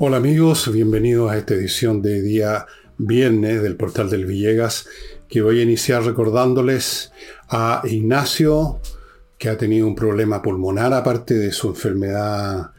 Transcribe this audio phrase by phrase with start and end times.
[0.00, 2.66] Hola amigos, bienvenidos a esta edición de día
[2.98, 4.86] viernes del portal del Villegas,
[5.28, 7.10] que voy a iniciar recordándoles
[7.48, 8.78] a Ignacio,
[9.38, 12.70] que ha tenido un problema pulmonar aparte de su enfermedad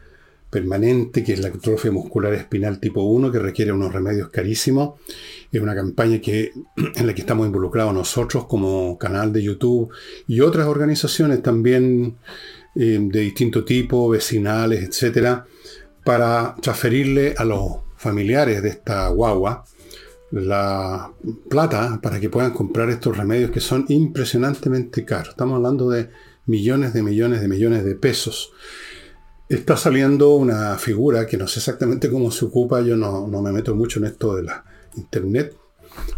[0.48, 4.98] permanente, que es la atrofia muscular espinal tipo 1, que requiere unos remedios carísimos.
[5.52, 6.52] Es una campaña que,
[6.96, 9.92] en la que estamos involucrados nosotros como canal de YouTube
[10.26, 12.16] y otras organizaciones también
[12.74, 15.44] eh, de distinto tipo, vecinales, etcétera,
[16.04, 19.64] para transferirle a los familiares de esta guagua
[20.30, 21.10] la
[21.48, 25.30] plata para que puedan comprar estos remedios que son impresionantemente caros.
[25.30, 26.10] Estamos hablando de
[26.46, 28.52] millones de millones de millones de pesos.
[29.48, 33.50] Está saliendo una figura que no sé exactamente cómo se ocupa, yo no, no me
[33.50, 34.64] meto mucho en esto de la
[34.96, 35.56] internet,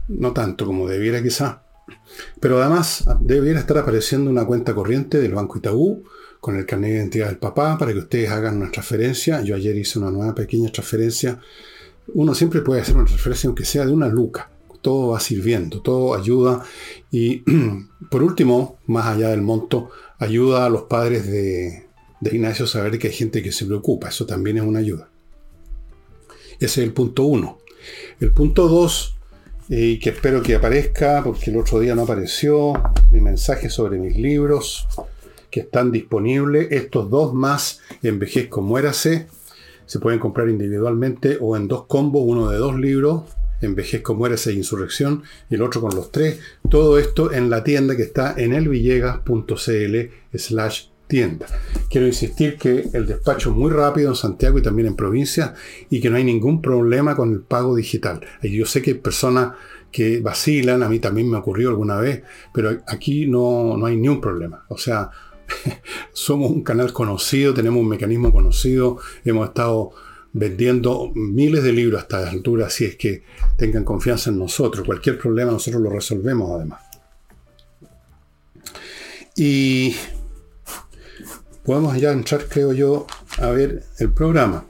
[0.08, 1.62] no tanto como debiera quizá,
[2.40, 6.04] pero además debiera estar apareciendo una cuenta corriente del Banco Itaú
[6.42, 9.42] con el carnet de identidad del papá para que ustedes hagan una transferencia.
[9.42, 11.38] Yo ayer hice una nueva pequeña transferencia.
[12.14, 14.50] Uno siempre puede hacer una transferencia aunque sea de una luca.
[14.80, 16.64] Todo va sirviendo, todo ayuda.
[17.12, 17.44] Y
[18.10, 21.86] por último, más allá del monto, ayuda a los padres de,
[22.20, 24.08] de Ignacio a saber que hay gente que se preocupa.
[24.08, 25.08] Eso también es una ayuda.
[26.54, 27.58] Ese es el punto uno.
[28.18, 29.14] El punto dos,
[29.68, 32.72] y que espero que aparezca, porque el otro día no apareció,
[33.12, 34.88] mi mensaje sobre mis libros
[35.52, 36.72] que están disponibles.
[36.72, 39.28] Estos dos más Envejezco Muérase.
[39.86, 43.24] Se pueden comprar individualmente o en dos combos, uno de dos libros,
[43.60, 46.40] Envejezco Muérase e Insurrección, y el otro con los tres.
[46.70, 49.96] Todo esto en la tienda que está en elvillegas.cl
[50.34, 51.46] slash tienda.
[51.90, 55.52] Quiero insistir que el despacho es muy rápido en Santiago y también en provincia
[55.90, 58.22] y que no hay ningún problema con el pago digital.
[58.42, 59.52] Yo sé que hay personas
[59.90, 62.22] que vacilan, a mí también me ocurrió alguna vez,
[62.54, 64.64] pero aquí no, no hay ni un problema.
[64.68, 65.10] O sea,
[66.12, 69.92] somos un canal conocido, tenemos un mecanismo conocido, hemos estado
[70.32, 73.22] vendiendo miles de libros hasta la altura, así es que
[73.56, 74.86] tengan confianza en nosotros.
[74.86, 76.82] Cualquier problema nosotros lo resolvemos además.
[79.36, 79.94] Y
[81.64, 83.06] podemos ya entrar, creo yo,
[83.38, 84.66] a ver el programa.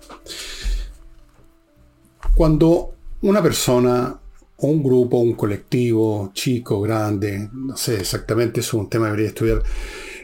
[2.34, 4.18] Cuando una persona
[4.62, 9.28] un grupo, un colectivo, chico, grande, no sé exactamente, eso es un tema que debería
[9.28, 9.62] estudiar,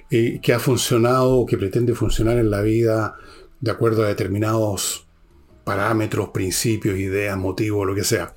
[0.08, 3.16] que ha funcionado o que pretende funcionar en la vida
[3.60, 5.06] de acuerdo a determinados
[5.64, 8.34] parámetros, principios, ideas, motivos, lo que sea.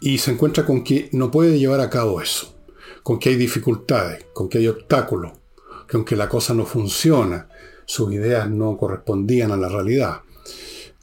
[0.00, 2.54] Y se encuentra con que no puede llevar a cabo eso,
[3.02, 5.32] con que hay dificultades, con que hay obstáculos,
[5.88, 7.48] que aunque la cosa no funciona,
[7.86, 10.20] sus ideas no correspondían a la realidad.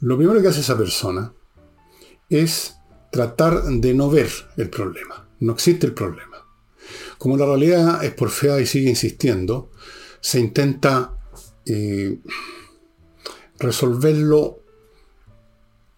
[0.00, 1.32] Lo primero que hace esa persona
[2.28, 2.76] es
[3.10, 5.28] tratar de no ver el problema.
[5.40, 6.27] No existe el problema.
[7.18, 9.70] Como la realidad es por fea y sigue insistiendo,
[10.20, 11.18] se intenta
[11.66, 12.18] eh,
[13.58, 14.60] resolverlo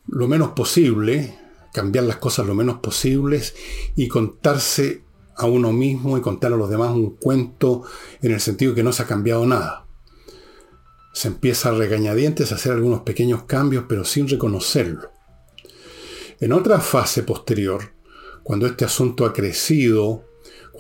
[0.08, 1.38] lo menos posible,
[1.72, 3.54] cambiar las cosas lo menos posibles
[3.94, 5.04] y contarse
[5.36, 7.82] a uno mismo y contar a los demás un cuento
[8.20, 9.86] en el sentido que no se ha cambiado nada.
[11.12, 15.10] Se empieza a regañadientes a hacer algunos pequeños cambios, pero sin reconocerlo.
[16.40, 17.92] En otra fase posterior,
[18.42, 20.24] cuando este asunto ha crecido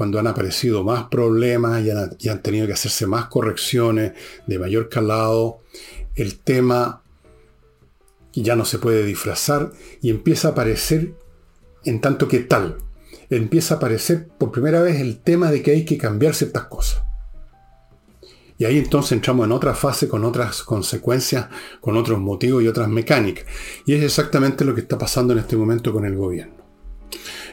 [0.00, 4.12] cuando han aparecido más problemas y han, tenido que hacerse más correcciones
[4.46, 5.60] de mayor calado,
[6.14, 7.02] el tema
[8.32, 11.12] ya no se puede disfrazar y empieza a aparecer
[11.84, 12.78] en tanto que tal.
[13.28, 17.02] Empieza a aparecer por primera vez el tema de que hay que cambiar ciertas cosas.
[18.56, 21.48] Y ahí entonces entramos en otra fase con otras consecuencias,
[21.82, 23.44] con otros motivos y otras mecánicas.
[23.84, 26.54] Y es exactamente lo que está pasando en este momento con el gobierno.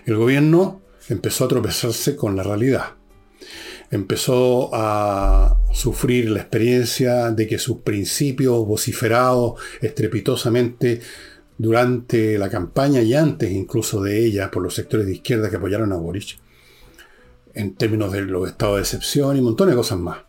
[0.05, 2.95] El gobierno empezó a tropezarse con la realidad.
[3.89, 11.01] Empezó a sufrir la experiencia de que sus principios vociferados estrepitosamente
[11.57, 15.93] durante la campaña y antes incluso de ella por los sectores de izquierda que apoyaron
[15.93, 16.37] a Boric,
[17.53, 20.19] en términos de los estados de excepción y montón de cosas más.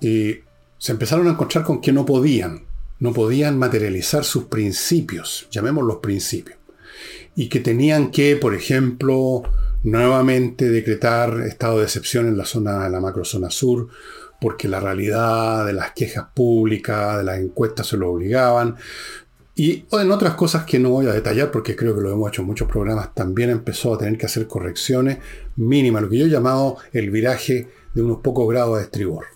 [0.00, 0.36] Y
[0.78, 2.66] se empezaron a encontrar con que no podían,
[3.00, 6.57] no podían materializar sus principios, llamémoslos principios
[7.38, 9.44] y que tenían que, por ejemplo,
[9.84, 13.86] nuevamente decretar estado de excepción en la zona, en la macrozona sur,
[14.40, 18.74] porque la realidad de las quejas públicas, de las encuestas se lo obligaban.
[19.54, 22.42] Y en otras cosas que no voy a detallar porque creo que lo hemos hecho
[22.42, 25.18] en muchos programas, también empezó a tener que hacer correcciones
[25.54, 29.26] mínimas, lo que yo he llamado el viraje de unos pocos grados de estribor.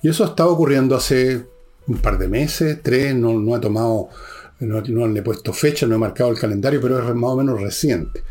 [0.00, 1.44] Y eso ha estado ocurriendo hace
[1.86, 4.08] un par de meses, tres, no, no ha tomado
[4.60, 7.60] no, le he puesto fecha, no he marcado el calendario, pero es más o menos
[7.60, 8.22] reciente.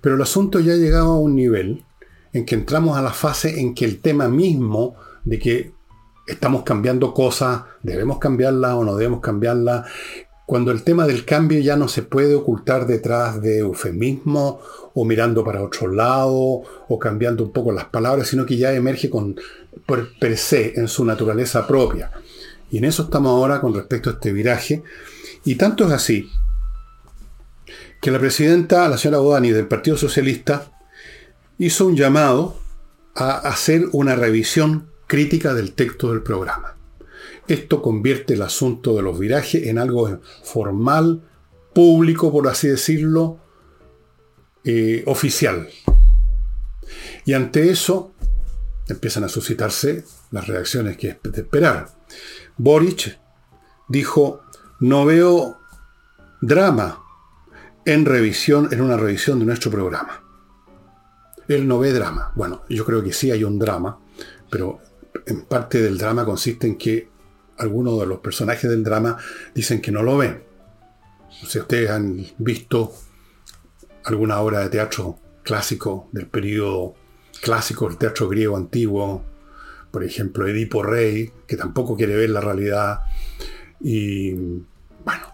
[0.00, 1.84] Pero el asunto ya ha llegado a un nivel
[2.32, 5.72] en que entramos a la fase en que el tema mismo de que
[6.26, 9.86] estamos cambiando cosas, debemos cambiarlas o no debemos cambiarlas,
[10.46, 14.60] cuando el tema del cambio ya no se puede ocultar detrás de eufemismo
[14.94, 19.10] o mirando para otro lado o cambiando un poco las palabras, sino que ya emerge
[19.10, 19.36] con
[20.20, 22.12] per, se, en su naturaleza propia.
[22.70, 24.84] Y en eso estamos ahora con respecto a este viraje.
[25.46, 26.28] Y tanto es así
[28.02, 30.72] que la presidenta, la señora Bodani del Partido Socialista,
[31.56, 32.58] hizo un llamado
[33.14, 36.76] a hacer una revisión crítica del texto del programa.
[37.46, 41.22] Esto convierte el asunto de los virajes en algo formal,
[41.72, 43.38] público, por así decirlo,
[44.64, 45.68] eh, oficial.
[47.24, 48.12] Y ante eso
[48.88, 51.88] empiezan a suscitarse las reacciones que es de esperar.
[52.56, 53.16] Boric
[53.88, 54.42] dijo,
[54.80, 55.58] no veo
[56.40, 57.02] drama
[57.84, 60.22] en revisión, en una revisión de nuestro programa.
[61.48, 62.32] Él no ve drama.
[62.34, 63.98] Bueno, yo creo que sí hay un drama,
[64.50, 64.80] pero
[65.26, 67.08] en parte del drama consiste en que
[67.58, 69.16] algunos de los personajes del drama
[69.54, 70.42] dicen que no lo ven.
[71.30, 72.92] Si ustedes han visto
[74.04, 76.94] alguna obra de teatro clásico del periodo
[77.42, 79.22] clásico del teatro griego antiguo,
[79.90, 83.00] por ejemplo Edipo Rey, que tampoco quiere ver la realidad,
[83.80, 85.32] y bueno,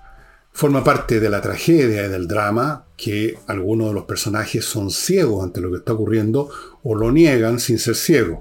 [0.53, 5.43] forma parte de la tragedia y del drama que algunos de los personajes son ciegos
[5.43, 6.51] ante lo que está ocurriendo
[6.83, 8.41] o lo niegan sin ser ciegos.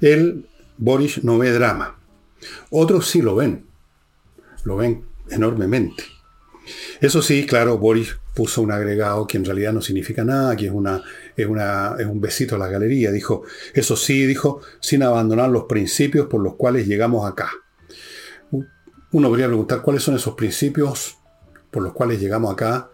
[0.00, 0.48] Él,
[0.78, 1.98] Boris, no ve drama.
[2.70, 3.66] Otros sí lo ven.
[4.64, 6.04] Lo ven enormemente.
[7.00, 10.72] Eso sí, claro, Boris puso un agregado que en realidad no significa nada, que es,
[10.72, 11.02] una,
[11.36, 13.12] es, una, es un besito a la galería.
[13.12, 13.42] Dijo,
[13.74, 17.50] eso sí, dijo, sin abandonar los principios por los cuales llegamos acá.
[19.14, 21.16] Uno podría preguntar cuáles son esos principios
[21.70, 22.90] por los cuales llegamos acá.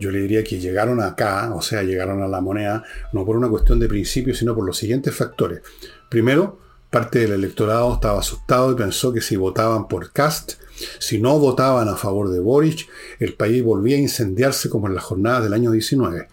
[0.00, 2.82] Yo le diría que llegaron acá, o sea, llegaron a la moneda,
[3.12, 5.60] no por una cuestión de principios, sino por los siguientes factores.
[6.08, 6.58] Primero,
[6.94, 10.52] Parte del electorado estaba asustado y pensó que si votaban por Cast,
[11.00, 12.88] si no votaban a favor de Boric,
[13.18, 16.28] el país volvía a incendiarse como en las jornadas del año 19.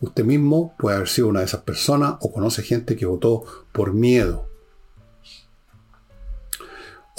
[0.00, 3.92] Usted mismo puede haber sido una de esas personas o conoce gente que votó por
[3.92, 4.47] miedo.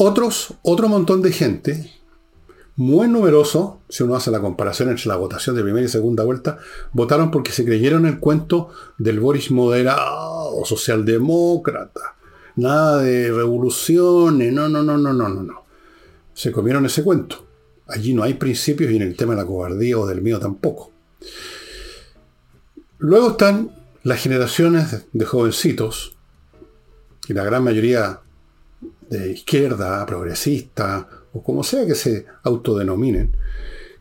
[0.02, 1.92] Otros, otro montón de gente,
[2.78, 6.58] muy numeroso, si uno hace la comparación entre la votación de primera y segunda vuelta,
[6.94, 12.16] votaron porque se creyeron el cuento del Boris moderado, socialdemócrata,
[12.56, 15.64] Nada de revoluciones, no, no, no, no, no, no, no.
[16.34, 17.46] Se comieron ese cuento.
[17.86, 20.94] Allí no hay principios y en el tema de la cobardía o del mío tampoco.
[23.00, 26.16] Luego están las generaciones de jovencitos,
[27.28, 28.22] y la gran mayoría
[29.10, 33.36] de izquierda, progresista, o como sea que se autodenominen,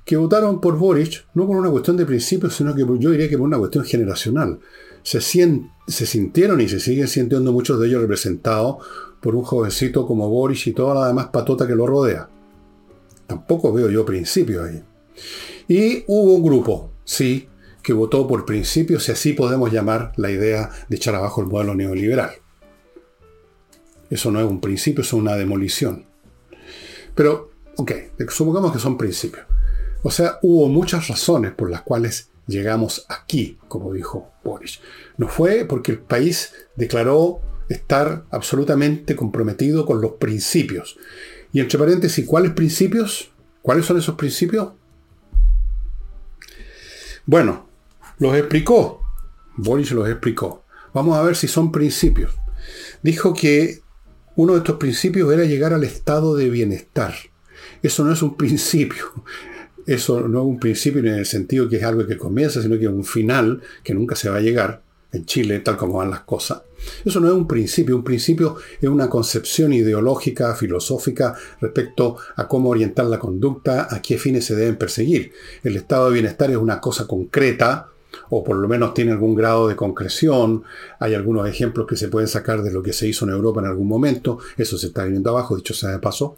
[0.05, 3.38] que votaron por Boric no por una cuestión de principios, sino que yo diría que
[3.38, 4.58] por una cuestión generacional
[5.02, 8.76] se, se sintieron y se siguen sintiendo muchos de ellos representados
[9.20, 12.28] por un jovencito como Boris y toda la demás patota que lo rodea.
[13.26, 14.82] Tampoco veo yo principios ahí.
[15.69, 17.49] Y hubo un grupo, sí,
[17.82, 21.75] que votó por principios, si así podemos llamar la idea de echar abajo el modelo
[21.75, 22.31] neoliberal.
[24.10, 26.06] Eso no es un principio, es una demolición.
[27.14, 27.93] Pero, ok,
[28.28, 29.44] supongamos que son principios.
[30.02, 34.81] O sea, hubo muchas razones por las cuales llegamos aquí, como dijo Boris.
[35.16, 40.96] No fue porque el país declaró estar absolutamente comprometido con los principios.
[41.53, 43.31] Y entre paréntesis, ¿cuáles principios?
[43.62, 44.72] ¿Cuáles son esos principios?
[47.27, 47.69] Bueno,
[48.19, 49.03] los explicó.
[49.56, 50.65] Boris los explicó.
[50.94, 52.32] Vamos a ver si son principios.
[53.03, 53.82] Dijo que
[54.38, 57.12] uno de estos principios era llegar al estado de bienestar.
[57.82, 59.04] Eso no es un principio,
[59.84, 62.84] eso no es un principio en el sentido que es algo que comienza, sino que
[62.84, 64.80] es un final que nunca se va a llegar
[65.10, 66.62] en Chile, tal como van las cosas.
[67.04, 72.68] Eso no es un principio, un principio es una concepción ideológica, filosófica respecto a cómo
[72.68, 75.32] orientar la conducta, a qué fines se deben perseguir.
[75.64, 77.88] El estado de bienestar es una cosa concreta,
[78.31, 80.65] o por lo menos tiene algún grado de concreción.
[80.99, 83.67] Hay algunos ejemplos que se pueden sacar de lo que se hizo en Europa en
[83.67, 84.39] algún momento.
[84.56, 86.37] Eso se está viendo abajo, dicho sea de paso.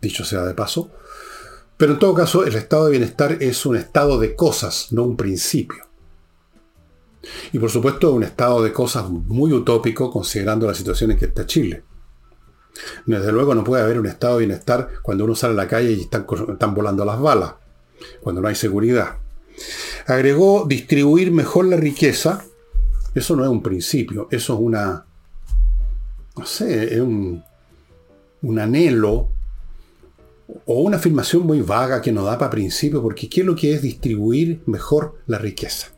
[0.00, 0.90] Dicho sea de paso.
[1.76, 5.16] Pero en todo caso, el estado de bienestar es un estado de cosas, no un
[5.16, 5.84] principio.
[7.52, 11.46] Y por supuesto, un estado de cosas muy utópico considerando la situación en que está
[11.46, 11.82] Chile.
[13.06, 15.92] Desde luego no puede haber un estado de bienestar cuando uno sale a la calle
[15.92, 17.54] y están, están volando las balas,
[18.20, 19.18] cuando no hay seguridad.
[20.06, 22.44] Agregó distribuir mejor la riqueza.
[23.14, 25.06] Eso no es un principio, eso es una,
[26.36, 29.30] no sé, un anhelo
[30.66, 33.74] o una afirmación muy vaga que no da para principio, porque ¿qué es lo que
[33.74, 35.88] es distribuir mejor la riqueza?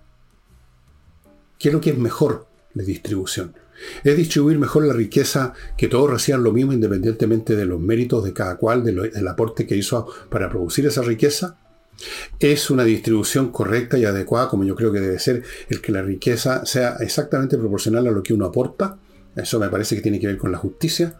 [1.58, 3.54] ¿Qué es lo que es mejor la distribución?
[4.04, 8.32] Es distribuir mejor la riqueza, que todos reciban lo mismo independientemente de los méritos de
[8.32, 11.58] cada cual, del aporte que hizo para producir esa riqueza.
[12.38, 16.02] Es una distribución correcta y adecuada, como yo creo que debe ser, el que la
[16.02, 18.98] riqueza sea exactamente proporcional a lo que uno aporta.
[19.34, 21.14] Eso me parece que tiene que ver con la justicia.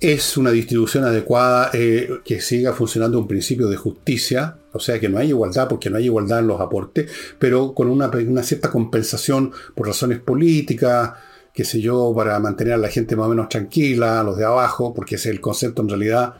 [0.00, 5.08] Es una distribución adecuada eh, que siga funcionando un principio de justicia, o sea que
[5.08, 8.68] no hay igualdad porque no hay igualdad en los aportes, pero con una, una cierta
[8.68, 11.12] compensación por razones políticas,
[11.54, 14.44] qué sé yo, para mantener a la gente más o menos tranquila, a los de
[14.44, 16.34] abajo, porque ese es el concepto en realidad.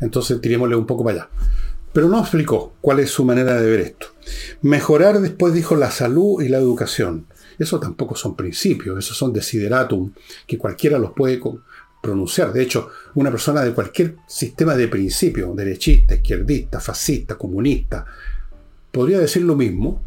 [0.00, 1.28] Entonces tirémosle un poco para allá.
[1.96, 4.08] Pero no explicó cuál es su manera de ver esto.
[4.60, 7.24] Mejorar después dijo la salud y la educación.
[7.58, 10.12] Eso tampoco son principios, esos son desideratum,
[10.46, 11.40] que cualquiera los puede
[12.02, 12.52] pronunciar.
[12.52, 18.04] De hecho, una persona de cualquier sistema de principio, derechista, izquierdista, fascista, comunista,
[18.92, 20.04] podría decir lo mismo,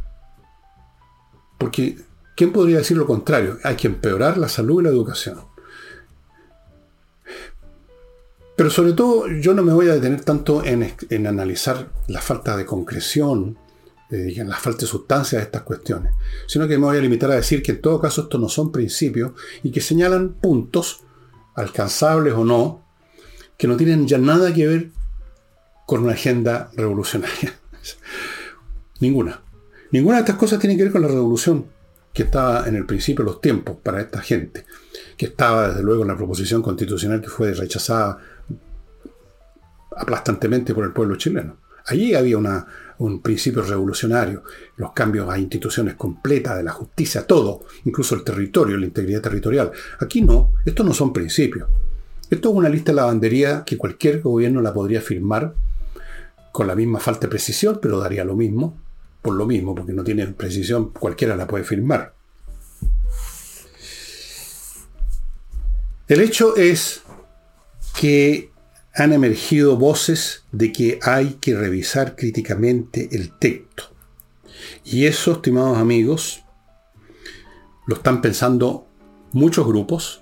[1.58, 1.98] porque
[2.38, 3.58] ¿quién podría decir lo contrario?
[3.64, 5.40] Hay que empeorar la salud y la educación.
[8.60, 10.84] Pero sobre todo yo no me voy a detener tanto en,
[11.26, 13.58] analizar la falta de concreción,
[14.12, 16.12] eh, la falta de sustancia de estas cuestiones,
[16.46, 18.70] sino que me voy a limitar a decir que en todo caso estos no son
[18.70, 19.32] principios
[19.64, 21.00] y que señalan puntos,
[21.56, 22.84] alcanzables o no,
[23.58, 24.90] que no tienen ya nada que ver
[25.86, 27.54] con una agenda revolucionaria.
[29.00, 29.42] Ninguna.
[29.92, 31.66] Ninguna de estas cosas tiene que ver con la revolución
[32.12, 34.66] que estaba en el principio de los tiempos para esta gente,
[35.16, 38.18] que estaba desde luego en la proposición constitucional que fue rechazada
[39.96, 41.58] aplastantemente por el pueblo chileno.
[41.86, 42.38] Allí había
[43.00, 44.44] un principio revolucionario,
[44.78, 49.72] los cambios a instituciones completas de la justicia, todo, incluso el territorio, la integridad territorial.
[50.00, 51.68] Aquí no, estos no son principios.
[52.30, 55.56] Esto es una lista de lavandería que cualquier gobierno la podría firmar
[56.52, 58.78] con la misma falta de precisión, pero daría lo mismo,
[59.22, 62.14] por lo mismo, porque no tiene precisión, cualquiera la puede firmar.
[66.08, 67.02] El hecho es
[68.00, 68.49] que
[69.00, 73.86] han emergido voces de que hay que revisar críticamente el texto.
[74.84, 76.44] Y eso, estimados amigos,
[77.88, 78.88] lo están pensando
[79.32, 80.22] muchos grupos,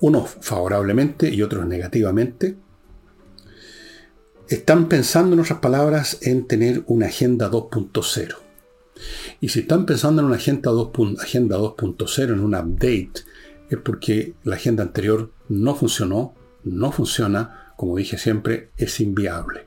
[0.00, 2.56] unos favorablemente y otros negativamente.
[4.48, 8.36] Están pensando, en otras palabras, en tener una agenda 2.0.
[9.40, 13.12] Y si están pensando en una agenda 2.0, en un update,
[13.68, 19.66] es porque la agenda anterior no funcionó, no funciona, como dije siempre, es inviable.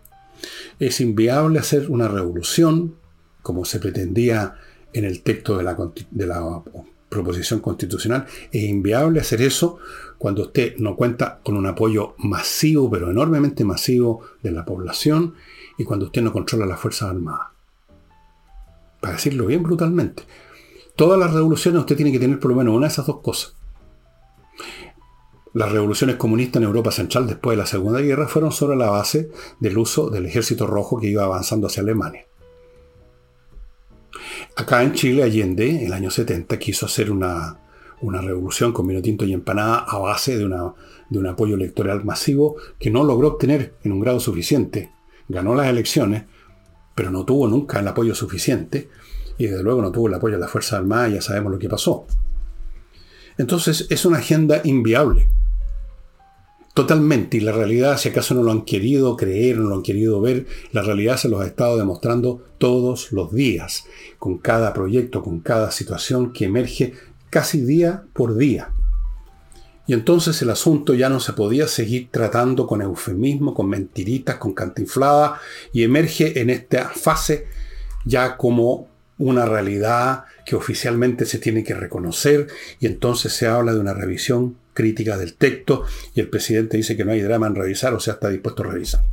[0.79, 2.95] Es inviable hacer una revolución,
[3.41, 4.55] como se pretendía
[4.93, 6.63] en el texto de la,
[7.09, 8.27] proposición constitucional.
[8.51, 9.79] Es inviable hacer eso
[10.17, 15.33] cuando usted no cuenta con un apoyo masivo, pero enormemente masivo de la población
[15.77, 17.47] y cuando usted no controla las Fuerzas Armadas.
[19.01, 20.23] Para decirlo bien brutalmente.
[20.95, 23.55] Todas las revoluciones usted tiene que tener por lo menos una de esas dos cosas.
[25.53, 29.31] Las revoluciones comunistas en Europa Central después de la Segunda Guerra fueron sobre la base
[29.59, 32.25] del uso del ejército rojo que iba avanzando hacia Alemania.
[34.55, 37.57] Acá en Chile, Allende, en el año 70, quiso hacer una,
[38.01, 40.73] revolución con vino tinto y empanada a base de, una,
[41.09, 44.91] de un apoyo electoral masivo que no logró obtener en un grado suficiente.
[45.27, 46.25] Ganó las elecciones,
[46.93, 48.89] pero no tuvo nunca el apoyo suficiente
[49.39, 51.69] y desde luego no tuvo el apoyo de las Fuerzas Armadas, ya sabemos lo que
[51.69, 52.05] pasó.
[53.39, 55.29] Entonces es una agenda inviable.
[56.73, 60.19] Totalmente, y la realidad, si acaso no lo han querido creer, no lo han querido
[60.19, 63.85] ver, la realidad se los ha estado demostrando todos los días,
[64.17, 66.93] con cada proyecto, con cada situación que emerge
[67.29, 68.71] casi día por día.
[69.87, 74.53] Y entonces el asunto ya no se podía seguir tratando con eufemismo, con mentiritas, con
[74.53, 75.39] cantinflada,
[75.71, 77.47] y emerge en esta fase
[78.05, 82.47] ya como una realidad que oficialmente se tiene que reconocer,
[82.79, 85.83] y entonces se habla de una revisión crítica del texto
[86.15, 88.71] y el presidente dice que no hay drama en revisar, o sea, está dispuesto a
[88.71, 89.05] revisar.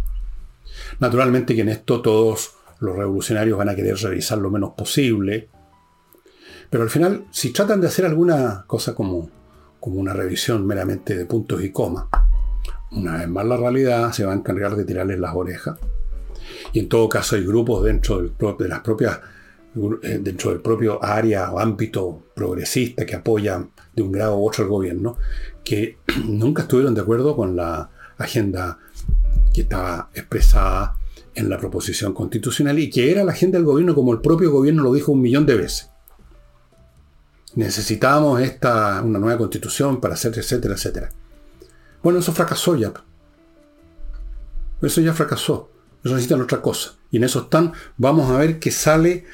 [0.99, 5.50] Naturalmente que en esto todos los revolucionarios van a querer revisar lo menos posible,
[6.71, 9.28] pero al final, si tratan de hacer alguna cosa como,
[9.78, 12.07] como una revisión meramente de puntos y comas,
[12.93, 15.78] una vez más la realidad se va a encargar de tirarles las orejas.
[16.73, 19.21] Y en todo caso hay grupos dentro de las propias
[19.76, 24.71] dentro del propio área o ámbito progresista que apoyan de un grado u otro al
[24.71, 25.18] gobierno,
[25.62, 28.78] que nunca estuvieron de acuerdo con la agenda
[29.52, 30.97] que estaba expresada
[31.35, 34.83] en la proposición constitucional y que era la agenda del gobierno como el propio gobierno
[34.83, 35.90] lo dijo un millón de veces.
[37.54, 41.11] Necesitábamos esta, una nueva constitución para hacer, etcétera, etcétera.
[42.02, 42.92] Bueno, eso fracasó ya.
[44.80, 45.71] Eso ya fracasó.
[46.04, 46.92] Eso necesitan otra cosa.
[47.11, 47.73] Y en eso están.
[47.97, 49.25] Vamos a ver qué sale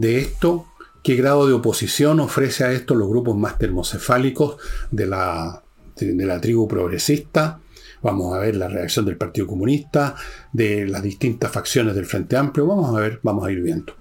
[0.00, 0.66] de esto
[1.02, 4.56] qué grado de oposición ofrece a esto los grupos más termocefálicos
[4.90, 5.62] de la,
[5.96, 7.60] de la tribu progresista.
[8.02, 10.16] Vamos a ver la reacción del Partido Comunista,
[10.52, 12.66] de las distintas facciones del Frente Amplio.
[12.66, 13.94] Vamos a ver, vamos a ir viendo.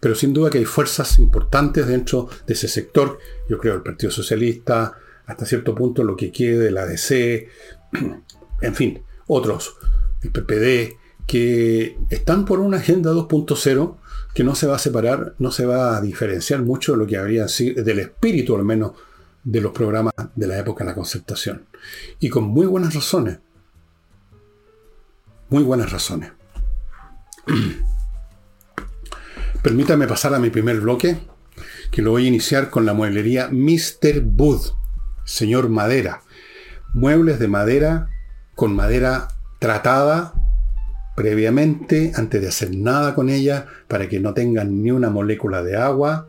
[0.00, 3.18] Pero sin duda que hay fuerzas importantes dentro de ese sector.
[3.48, 4.96] Yo creo el Partido Socialista,
[5.26, 7.48] hasta cierto punto lo que quede de la DC,
[8.62, 9.76] en fin, otros,
[10.22, 10.96] el PPD,
[11.26, 13.96] que están por una agenda 2.0
[14.34, 17.16] que no se va a separar, no se va a diferenciar mucho de lo que
[17.16, 18.92] habría del espíritu al menos,
[19.44, 21.66] de los programas de la época de la concertación.
[22.20, 23.38] Y con muy buenas razones.
[25.48, 26.32] Muy buenas razones.
[29.62, 31.18] Permítame pasar a mi primer bloque,
[31.90, 34.22] que lo voy a iniciar con la mueblería Mr.
[34.36, 34.72] Wood,
[35.24, 36.22] señor Madera.
[36.94, 38.10] Muebles de madera
[38.54, 40.34] con madera tratada
[41.18, 45.74] previamente, antes de hacer nada con ella, para que no tengan ni una molécula de
[45.74, 46.28] agua,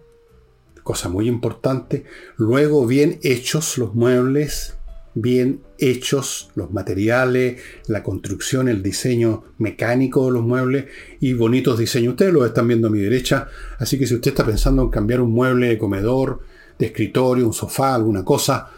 [0.82, 2.06] cosa muy importante.
[2.38, 4.78] Luego bien hechos los muebles,
[5.14, 10.86] bien hechos los materiales, la construcción, el diseño mecánico de los muebles
[11.20, 12.14] y bonitos diseños.
[12.14, 15.22] Ustedes lo están viendo a mi derecha, así que si usted está pensando en cambiar
[15.22, 16.40] un mueble de comedor,
[16.80, 18.72] de escritorio, un sofá, alguna cosa,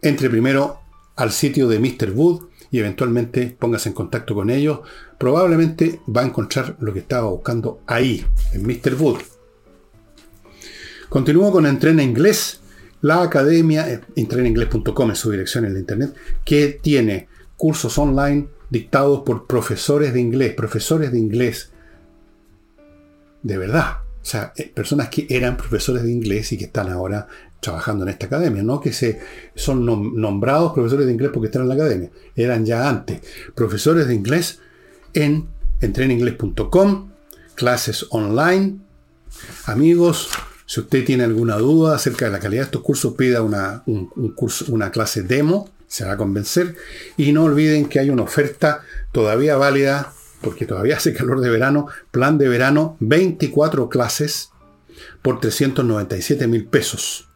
[0.00, 0.80] entre primero
[1.16, 2.12] al sitio de Mr.
[2.14, 4.80] Wood y eventualmente póngase en contacto con ellos.
[5.18, 8.94] Probablemente va a encontrar lo que estaba buscando ahí, en Mr.
[8.98, 9.20] Wood.
[11.08, 12.60] Continúo con Entrena Inglés
[13.02, 19.22] la academia, eh, entreninglés.com es su dirección en la internet, que tiene cursos online dictados
[19.22, 21.70] por profesores de inglés, profesores de inglés
[23.42, 23.98] de verdad.
[24.22, 27.26] O sea, eh, personas que eran profesores de inglés y que están ahora
[27.60, 29.20] trabajando en esta academia, no que se
[29.54, 33.20] son nombrados profesores de inglés porque están en la academia, eran ya antes
[33.54, 34.60] profesores de inglés
[35.12, 35.48] en
[35.80, 37.10] entreninglés.com,
[37.54, 38.78] clases online.
[39.66, 40.28] Amigos,
[40.66, 43.82] si usted tiene alguna duda acerca de la calidad de estos cursos, pida una,
[44.68, 46.76] una clase demo, se va a convencer.
[47.16, 51.88] Y no olviden que hay una oferta todavía válida, porque todavía hace calor de verano,
[52.10, 54.50] plan de verano, 24 clases
[55.22, 57.29] por 397 mil pesos.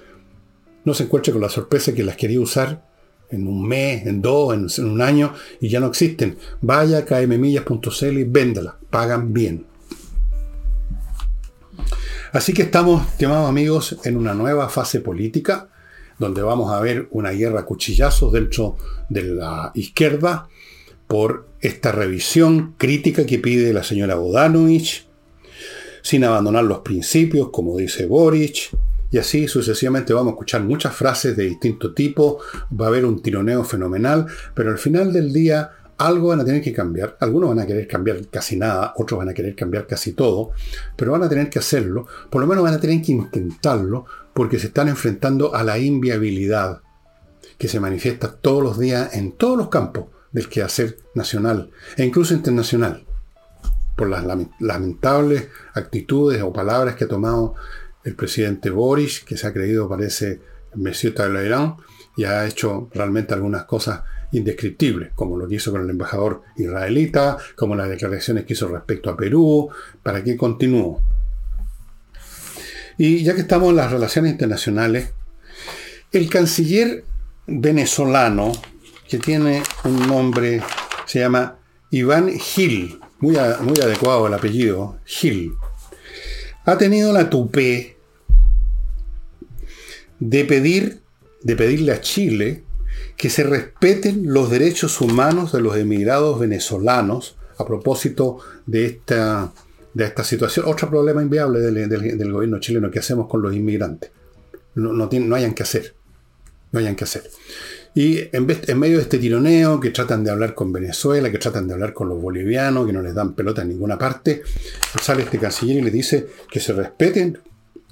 [0.85, 2.85] no se encuentre con la sorpresa que las quería usar
[3.31, 6.37] en un mes, en dos, en, un año y ya no existen.
[6.61, 8.79] Vaya a kmmillas.cl y véndala.
[8.91, 9.74] Pagan bien.
[12.35, 15.69] Así que estamos, estimados amigos, en una nueva fase política,
[16.19, 18.77] donde vamos a ver una guerra a cuchillazos dentro
[19.09, 20.49] de la izquierda
[21.07, 25.07] por esta revisión crítica que pide la señora Bodanovich,
[26.03, 28.77] sin abandonar los principios, como dice Boric,
[29.13, 33.23] y así sucesivamente vamos a escuchar muchas frases de distinto tipo, va a haber un
[33.23, 37.17] tironeo fenomenal, pero al final del día algo van a tener que cambiar.
[37.21, 40.51] Algunos van a querer cambiar casi nada, otros van a querer cambiar casi todo,
[40.97, 42.07] pero van a tener que hacerlo.
[42.31, 46.81] Por lo menos van a tener que intentarlo porque se están enfrentando a la inviabilidad
[47.59, 52.35] que se manifiesta todos los días en todos los campos del quehacer nacional e incluso
[52.35, 53.07] internacional.
[53.97, 54.25] Por las
[54.59, 57.55] lamentables actitudes o palabras que ha tomado
[58.03, 60.41] el presidente Boris, que se ha creído, parece,
[60.75, 61.77] Monsieur Talleyrand,
[62.17, 64.03] y ha hecho realmente algunas cosas
[64.35, 69.11] indescriptible, como lo que hizo con el embajador israelita, como las declaraciones que hizo respecto
[69.11, 69.71] a Perú,
[70.03, 71.01] para que continúe.
[72.99, 75.13] Y ya que estamos en las relaciones internacionales,
[76.13, 77.05] el canciller
[77.47, 78.53] venezolano,
[79.09, 80.63] que tiene un nombre,
[81.07, 81.57] se llama
[81.91, 85.53] Iván Gil, muy, muy adecuado el apellido, Gil,
[86.65, 87.97] ha tenido la tupé
[90.19, 91.03] de pedir,
[91.43, 92.65] de pedirle a Chile
[93.17, 99.53] que se respeten los derechos humanos de los emigrados venezolanos a propósito de esta,
[99.93, 100.67] de esta situación.
[100.69, 104.11] Otro problema inviable del, gobierno chileno, ¿qué hacemos con los inmigrantes?
[104.75, 105.95] No, no, no hayan que hacer.
[106.73, 107.31] No hayan que hacer.
[107.97, 111.75] Y en medio de este tironeo, que tratan de hablar con Venezuela, que tratan de
[111.75, 114.43] hablar con los bolivianos, que no les dan pelota en ninguna parte,
[115.01, 117.39] sale este canciller y le dice que se respeten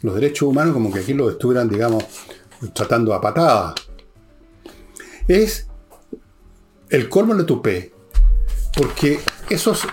[0.01, 2.05] los derechos humanos como que aquí los estuvieran, digamos,
[2.75, 3.75] tratando a patadas.
[5.29, 5.69] Es
[6.91, 7.93] el colmo de tupé,
[8.77, 9.87] porque esos,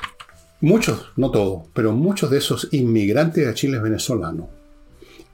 [0.59, 4.47] muchos, no todos, pero muchos de esos inmigrantes a Chile venezolanos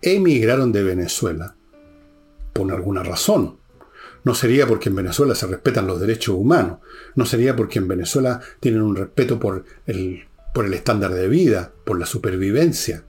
[0.02, 1.56] emigraron de Venezuela
[2.54, 3.58] por alguna razón.
[4.24, 6.80] No sería porque en Venezuela se respetan los derechos humanos,
[7.16, 11.72] no sería porque en Venezuela tienen un respeto por el, por el estándar de vida,
[11.86, 13.04] por la supervivencia,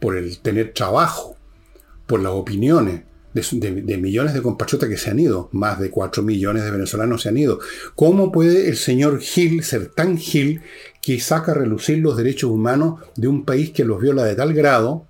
[0.00, 1.36] por el tener trabajo,
[2.06, 6.64] por las opiniones de, millones de compatriotas que se han ido, más de 4 millones
[6.64, 7.58] de venezolanos se han ido.
[7.94, 10.62] ¿Cómo puede el señor Gil ser tan Gil
[11.02, 14.54] que saca a relucir los derechos humanos de un país que los viola de tal
[14.54, 15.06] grado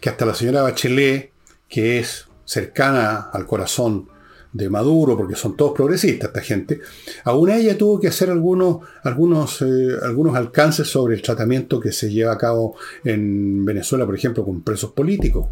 [0.00, 1.32] que hasta la señora Bachelet,
[1.68, 4.08] que es cercana al corazón
[4.52, 6.80] de Maduro, porque son todos progresistas esta gente,
[7.24, 12.10] aún ella tuvo que hacer algunos, algunos, eh, algunos alcances sobre el tratamiento que se
[12.10, 15.46] lleva a cabo en Venezuela, por ejemplo, con presos políticos.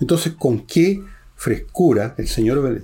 [0.00, 1.02] Entonces, ¿con qué
[1.40, 2.82] frescura el señor,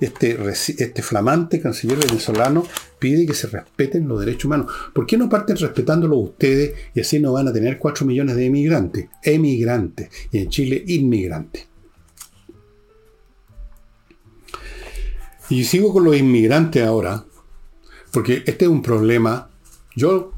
[0.00, 2.66] este, este flamante canciller venezolano,
[2.98, 4.72] pide que se respeten los derechos humanos?
[4.94, 8.46] ¿Por qué no parten respetándolo ustedes y así no van a tener 4 millones de
[8.46, 9.08] emigrantes?
[9.22, 10.08] Emigrantes.
[10.32, 11.68] Y en Chile, inmigrantes.
[15.50, 17.26] Y sigo con los inmigrantes ahora,
[18.12, 19.50] porque este es un problema,
[19.94, 20.32] yo,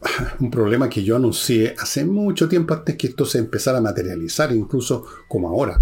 [0.40, 4.50] un problema que yo anuncié hace mucho tiempo antes que esto se empezara a materializar,
[4.52, 5.80] incluso como ahora.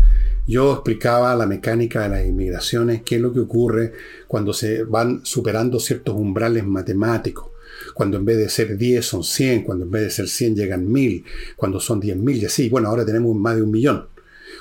[0.50, 3.92] Yo explicaba la mecánica de las inmigraciones, qué es lo que ocurre
[4.26, 7.46] cuando se van superando ciertos umbrales matemáticos
[7.94, 10.90] cuando en vez de ser 10 son 100, cuando en vez de ser 100 llegan
[10.90, 11.24] 1000,
[11.56, 12.68] cuando son 10.000 y así.
[12.68, 14.06] Bueno, ahora tenemos más de un millón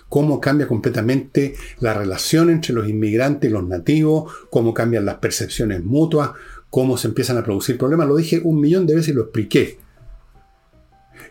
[0.07, 5.83] cómo cambia completamente la relación entre los inmigrantes y los nativos, cómo cambian las percepciones
[5.83, 6.31] mutuas,
[6.69, 8.07] cómo se empiezan a producir problemas.
[8.07, 9.77] Lo dije un millón de veces y lo expliqué.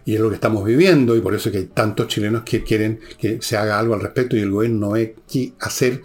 [0.08, 2.98] Y es lo que estamos viviendo y por eso que hay tantos chilenos que quieren
[3.18, 6.00] que se haga algo al respecto y el gobierno no ve qué hacer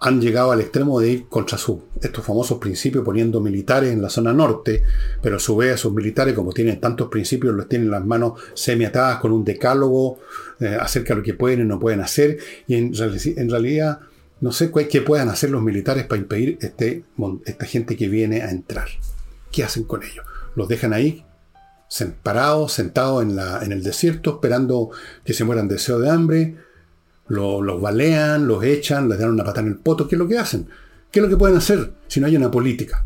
[0.00, 4.08] han llegado al extremo de ir contra su, estos famosos principios poniendo militares en la
[4.08, 4.82] zona norte,
[5.20, 9.18] pero a su vez esos militares, como tienen tantos principios, los tienen las manos semiatadas
[9.18, 10.18] con un decálogo
[10.58, 14.00] eh, acerca de lo que pueden y no pueden hacer, y en, realidad
[14.40, 17.04] no sé qué puedan hacer los militares para impedir este,
[17.44, 18.88] esta gente que viene a entrar.
[19.52, 20.24] ¿Qué hacen con ellos?
[20.56, 21.26] ¿Los dejan ahí
[22.22, 24.90] parados, sentados en, en el desierto, esperando
[25.24, 26.56] que se mueran de deseo de hambre?
[27.28, 30.06] los balean, los echan, les dan una patada en el poto.
[30.06, 30.68] ¿Qué es lo que hacen?
[31.10, 33.04] ¿Qué es lo que pueden hacer si no hay una política?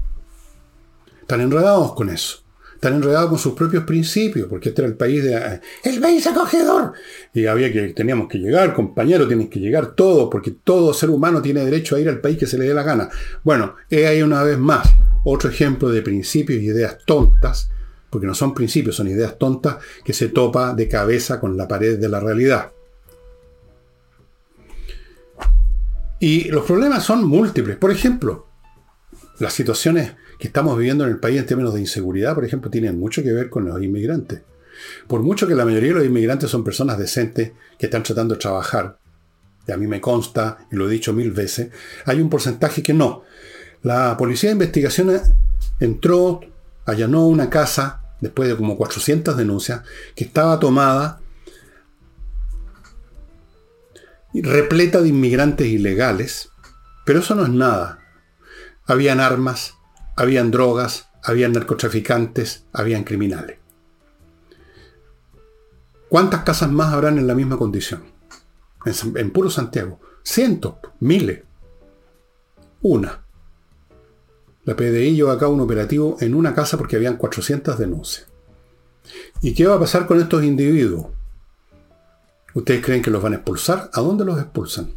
[1.20, 2.42] Están enredados con eso.
[2.74, 6.92] Están enredados con sus propios principios, porque este era el país de el país acogedor.
[7.32, 11.40] Y había que, teníamos que llegar, compañeros, tienen que llegar todos, porque todo ser humano
[11.40, 13.08] tiene derecho a ir al país que se le dé la gana.
[13.44, 14.88] Bueno, he ahí una vez más
[15.24, 17.70] otro ejemplo de principios y ideas tontas,
[18.10, 21.98] porque no son principios, son ideas tontas que se topa de cabeza con la pared
[21.98, 22.72] de la realidad.
[26.18, 27.76] Y los problemas son múltiples.
[27.76, 28.46] Por ejemplo,
[29.38, 32.98] las situaciones que estamos viviendo en el país en términos de inseguridad, por ejemplo, tienen
[32.98, 34.42] mucho que ver con los inmigrantes.
[35.06, 38.40] Por mucho que la mayoría de los inmigrantes son personas decentes que están tratando de
[38.40, 38.98] trabajar,
[39.66, 41.70] y a mí me consta, y lo he dicho mil veces,
[42.04, 43.22] hay un porcentaje que no.
[43.82, 45.20] La policía de investigación
[45.80, 46.40] entró,
[46.86, 49.82] allanó una casa, después de como 400 denuncias,
[50.14, 51.20] que estaba tomada
[54.32, 56.50] repleta de inmigrantes ilegales,
[57.04, 58.00] pero eso no es nada.
[58.84, 59.74] Habían armas,
[60.16, 63.58] habían drogas, habían narcotraficantes, habían criminales.
[66.08, 68.04] ¿Cuántas casas más habrán en la misma condición?
[68.84, 70.00] En, puro Santiago.
[70.22, 71.42] Cientos, miles.
[72.80, 73.25] Una.
[74.66, 78.26] La PDI llevó a un operativo en una casa porque habían 400 denuncias.
[79.40, 81.06] ¿Y qué va a pasar con estos individuos?
[82.52, 83.90] ¿Ustedes creen que los van a expulsar?
[83.92, 84.92] ¿A dónde los expulsan?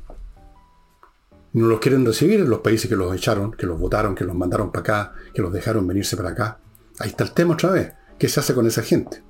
[1.53, 4.36] No los quieren recibir en los países que los echaron, que los votaron, que los
[4.36, 6.60] mandaron para acá, que los dejaron venirse para acá.
[6.97, 7.93] Ahí está el tema otra vez.
[8.17, 9.21] ¿Qué se hace con esa gente?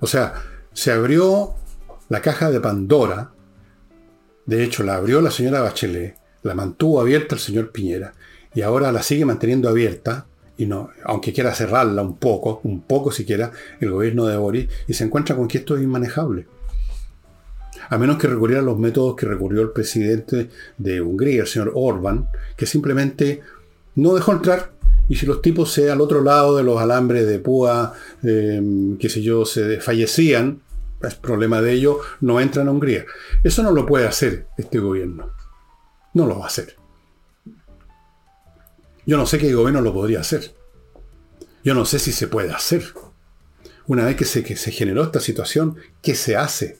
[0.00, 0.34] O sea,
[0.72, 1.54] se abrió
[2.08, 3.32] la caja de Pandora.
[4.46, 8.14] De hecho, la abrió la señora Bachelet, la mantuvo abierta el señor Piñera,
[8.58, 13.12] y ahora la sigue manteniendo abierta, y no, aunque quiera cerrarla un poco, un poco
[13.12, 16.48] siquiera, el gobierno de Boris, y se encuentra con que esto es inmanejable.
[17.88, 21.70] A menos que recurriera a los métodos que recurrió el presidente de Hungría, el señor
[21.72, 23.42] Orban, que simplemente
[23.94, 24.72] no dejó entrar,
[25.08, 27.92] y si los tipos se al otro lado de los alambres de púa,
[28.24, 28.60] eh,
[28.98, 30.62] qué sé yo, se fallecían,
[31.00, 33.04] es problema de ellos, no entran a Hungría.
[33.44, 35.30] Eso no lo puede hacer este gobierno.
[36.12, 36.77] No lo va a hacer.
[39.08, 40.54] Yo no sé qué gobierno lo podría hacer.
[41.64, 42.92] Yo no sé si se puede hacer.
[43.86, 46.78] Una vez que se, que se generó esta situación, ¿qué se hace?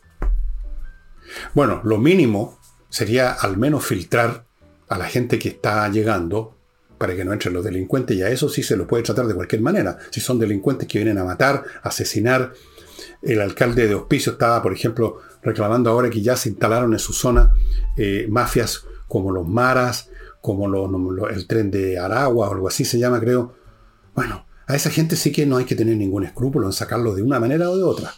[1.55, 2.61] Bueno, lo mínimo
[2.91, 4.45] sería al menos filtrar
[4.91, 6.55] a la gente que está llegando
[6.99, 9.35] para que no entren los delincuentes y a eso sí se los puede tratar de
[9.35, 9.97] cualquier manera.
[10.11, 12.53] Si son delincuentes que vienen a matar, asesinar.
[13.23, 17.15] El alcalde de Hospicio estaba, por ejemplo, reclamando ahora que ya se instalaron en su
[17.15, 17.55] zona
[17.97, 20.67] eh, mafias como los maras, como
[21.29, 23.55] el tren de Aragua o algo así se llama, creo.
[24.15, 27.23] Bueno, a esa gente sí que no hay que tener ningún escrúpulo en sacarlo de
[27.23, 28.13] una manera o de otra.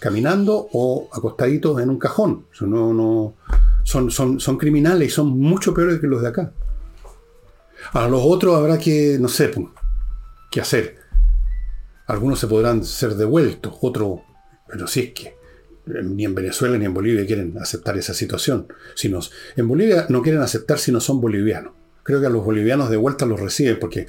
[0.00, 2.46] Caminando o acostaditos en un cajón.
[2.60, 3.34] No, no,
[3.84, 6.52] son, son, son criminales y son mucho peores que los de acá.
[7.92, 9.50] A los otros habrá que, no sé,
[10.50, 10.98] qué hacer.
[12.06, 14.20] Algunos se podrán ser devueltos, otros,
[14.68, 15.37] pero si es que
[16.04, 18.66] ni en Venezuela ni en Bolivia quieren aceptar esa situación.
[18.94, 19.12] Si
[19.56, 21.72] en Bolivia no quieren aceptar si no son bolivianos.
[22.02, 24.06] Creo que a los bolivianos de vuelta los reciben porque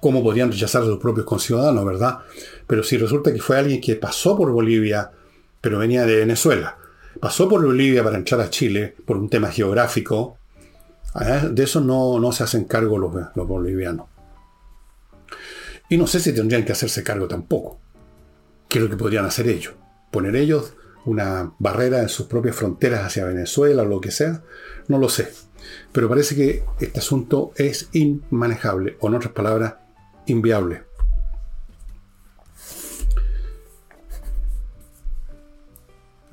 [0.00, 2.18] ¿cómo podrían rechazar a sus propios conciudadanos, verdad?
[2.66, 5.10] Pero si resulta que fue alguien que pasó por Bolivia,
[5.60, 6.76] pero venía de Venezuela,
[7.20, 10.38] pasó por Bolivia para entrar a Chile por un tema geográfico,
[11.20, 11.48] ¿eh?
[11.50, 14.06] de eso no, no, se hacen cargo los, los bolivianos.
[15.88, 17.80] Y no sé si tendrían que hacerse cargo tampoco.
[18.68, 19.74] ¿Qué es lo que podrían hacer ellos?
[20.12, 24.42] Poner ellos una barrera en sus propias fronteras hacia Venezuela o lo que sea,
[24.88, 25.32] no lo sé.
[25.92, 29.74] Pero parece que este asunto es inmanejable, o en otras palabras,
[30.26, 30.82] inviable.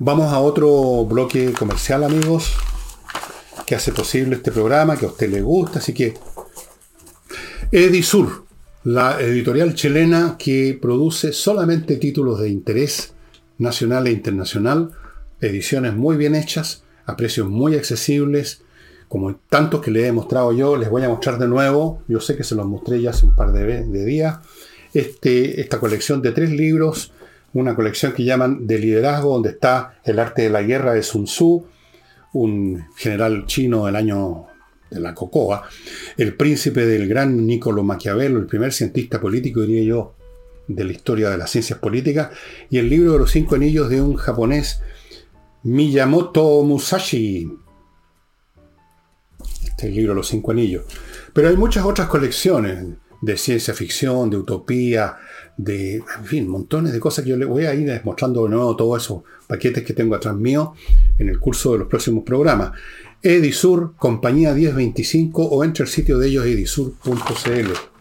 [0.00, 2.54] Vamos a otro bloque comercial, amigos,
[3.66, 6.14] que hace posible este programa, que a usted le gusta, así que
[7.72, 8.46] Edisur,
[8.84, 13.12] la editorial chilena que produce solamente títulos de interés
[13.58, 14.92] nacional e internacional,
[15.40, 18.62] ediciones muy bien hechas, a precios muy accesibles,
[19.08, 22.36] como tantos que les he mostrado yo, les voy a mostrar de nuevo, yo sé
[22.36, 24.38] que se los mostré ya hace un par de, días,
[24.92, 27.12] este, esta colección de tres libros,
[27.54, 31.24] una colección que llaman de liderazgo, donde está el arte de la guerra de Sun
[31.24, 31.66] Tzu,
[32.34, 34.46] un general chino del año
[34.90, 35.66] de la Cocoa,
[36.18, 40.14] el príncipe del gran Niccolo Maquiavelo, el primer cientista político, diría yo,
[40.68, 42.30] de la historia de las ciencias políticas,
[42.70, 44.80] y el libro de los cinco anillos de un japonés,
[45.64, 47.50] Miyamoto Musashi.
[49.64, 50.84] Este libro, Los cinco anillos.
[51.32, 52.84] Pero hay muchas otras colecciones
[53.20, 55.16] de ciencia ficción, de utopía,
[55.56, 58.76] de, en fin, montones de cosas que yo le voy a ir mostrando de nuevo
[58.76, 60.74] todos esos paquetes que tengo atrás mío
[61.18, 62.72] en el curso de los próximos programas.
[63.22, 67.97] Edisur, compañía 1025 o entre el sitio de ellos edisur.cl.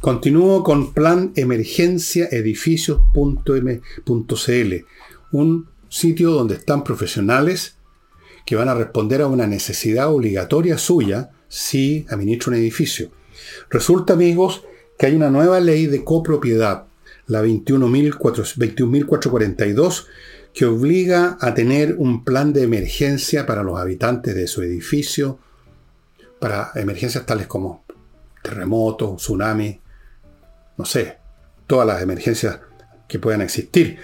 [0.00, 4.84] Continúo con plan emergencia edificios.m.cl,
[5.32, 7.78] un sitio donde están profesionales
[8.46, 13.10] que van a responder a una necesidad obligatoria suya si administra un edificio.
[13.70, 14.62] Resulta, amigos,
[14.96, 16.84] que hay una nueva ley de copropiedad,
[17.26, 20.06] la 21.442,
[20.54, 25.40] que obliga a tener un plan de emergencia para los habitantes de su edificio,
[26.38, 27.82] para emergencias tales como
[28.44, 29.80] terremotos, tsunami,
[30.78, 31.18] no sé,
[31.66, 32.60] todas las emergencias
[33.08, 33.98] que puedan existir.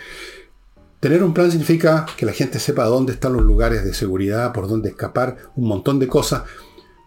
[1.01, 4.69] Tener un plan significa que la gente sepa dónde están los lugares de seguridad, por
[4.69, 6.43] dónde escapar, un montón de cosas,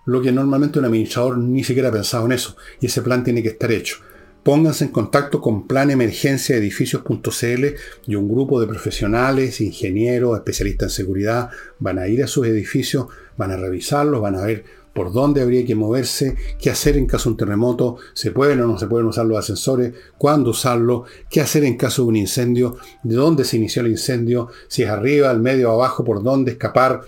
[0.06, 3.44] lo que normalmente un administrador ni siquiera ha pensado en eso, y ese plan tiene
[3.44, 3.98] que estar hecho.
[4.44, 7.66] Pónganse en contacto con planemergenciaedificios.cl
[8.06, 11.50] y un grupo de profesionales, ingenieros, especialistas en seguridad
[11.80, 14.64] van a ir a sus edificios, van a revisarlos, van a ver
[14.98, 18.66] por dónde habría que moverse, qué hacer en caso de un terremoto, se pueden o
[18.66, 22.78] no se pueden usar los ascensores, cuándo usarlo, qué hacer en caso de un incendio,
[23.04, 27.02] de dónde se inició el incendio, si es arriba, al medio, abajo, por dónde escapar.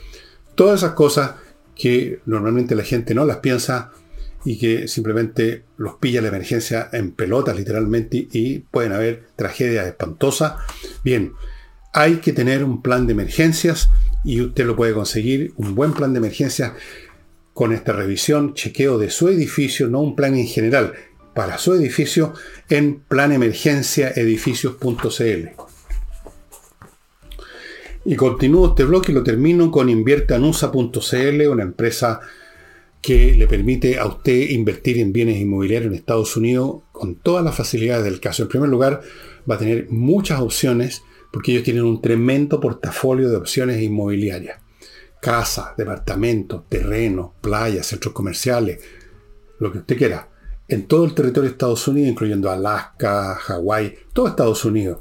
[0.54, 1.32] Todas esas cosas
[1.73, 3.89] que normalmente la gente no las piensa
[4.45, 10.58] y que simplemente los pilla la emergencia en pelotas literalmente y pueden haber tragedias espantosas.
[11.04, 11.34] Bien,
[11.91, 13.89] hay que tener un plan de emergencias
[14.23, 16.73] y usted lo puede conseguir, un buen plan de emergencias
[17.60, 20.93] con esta revisión, chequeo de su edificio, no un plan en general,
[21.34, 22.34] para su edificio
[22.69, 25.50] en planemergenciaedificios.cl.
[28.06, 32.22] Y continúo este bloque y lo termino con inviertanusa.cl, una empresa
[33.02, 37.58] que le permite a usted invertir en bienes inmobiliarios en Estados Unidos con todas las
[37.58, 38.43] facilidades del caso.
[38.43, 39.02] En primer lugar,
[39.52, 44.69] va a tener muchas opciones porque ellos tienen un tremendo portafolio de opciones inmobiliarias.
[45.22, 48.80] Casas, departamentos, terrenos, playas, centros comerciales,
[49.60, 50.30] lo que usted quiera
[50.70, 55.00] en todo el territorio de Estados Unidos, incluyendo Alaska, Hawái, todo Estados Unidos.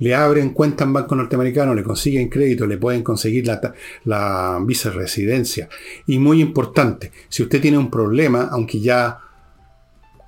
[0.00, 3.72] Le abren cuenta en banco norteamericano, le consiguen crédito, le pueden conseguir la,
[4.04, 5.68] la visa residencia.
[6.06, 9.20] Y muy importante, si usted tiene un problema, aunque ya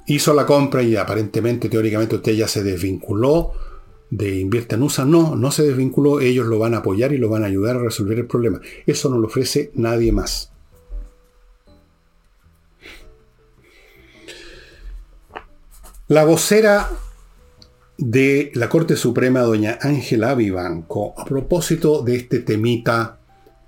[0.06, 3.52] hizo la compra y aparentemente, teóricamente, usted ya se desvinculó
[4.10, 7.28] de Invierta en USA, no, no se desvinculó, ellos lo van a apoyar y lo
[7.28, 8.60] van a ayudar a resolver el problema.
[8.86, 10.52] Eso no lo ofrece nadie más.
[16.08, 16.88] La vocera
[17.98, 23.18] de la Corte Suprema, doña Ángela Vivanco, a propósito de este temita,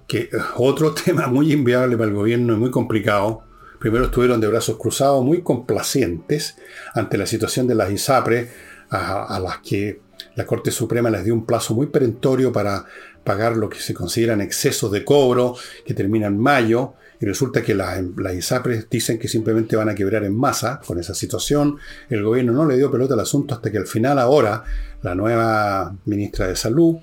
[0.06, 3.42] que es otro tema muy inviable para el gobierno y muy complicado,
[3.80, 6.56] primero estuvieron de brazos cruzados, muy complacientes
[6.94, 8.50] ante la situación de las ISAPRES,
[8.90, 10.00] a, a las que
[10.38, 12.86] la Corte Suprema les dio un plazo muy perentorio para
[13.24, 17.74] pagar lo que se consideran excesos de cobro, que termina en mayo, y resulta que
[17.74, 18.00] las,
[18.32, 21.78] ISAPRES dicen que simplemente van a quebrar en masa con esa situación.
[22.08, 24.62] El gobierno no le dio pelota al asunto hasta que al final ahora
[25.02, 26.98] la nueva ministra de Salud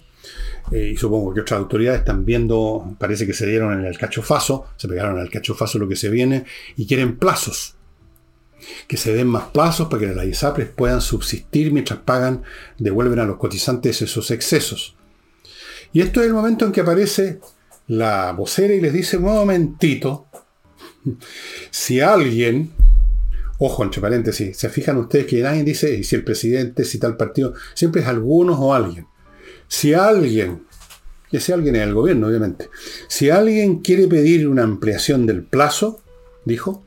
[0.71, 4.67] eh, y supongo que otras autoridades están viendo, parece que se dieron en el cachofazo,
[4.77, 6.45] se pegaron al cachofazo lo que se viene
[6.77, 7.74] y quieren plazos.
[8.87, 12.43] Que se den más plazos para que las ISAPRES puedan subsistir mientras pagan,
[12.77, 14.95] devuelven a los cotizantes esos excesos.
[15.93, 17.39] Y esto es el momento en que aparece
[17.87, 20.27] la vocera y les dice, un momentito,
[21.69, 22.71] si alguien,
[23.59, 27.53] ojo entre paréntesis, se fijan ustedes que nadie dice si el presidente, si tal partido,
[27.73, 29.07] siempre es algunos o alguien.
[29.67, 30.63] Si alguien,
[31.29, 32.69] que sea alguien en el gobierno, obviamente,
[33.07, 36.01] si alguien quiere pedir una ampliación del plazo,
[36.45, 36.83] dijo,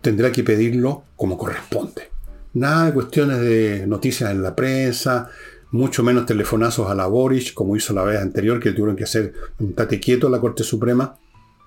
[0.00, 2.10] tendrá que pedirlo como corresponde.
[2.54, 5.30] Nada de cuestiones de noticias en la prensa,
[5.70, 9.32] mucho menos telefonazos a la Boric, como hizo la vez anterior, que tuvieron que hacer
[9.58, 11.16] un tate quieto a la Corte Suprema,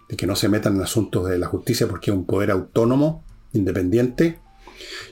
[0.10, 3.24] de que no se metan en asuntos de la justicia porque es un poder autónomo,
[3.54, 4.40] independiente.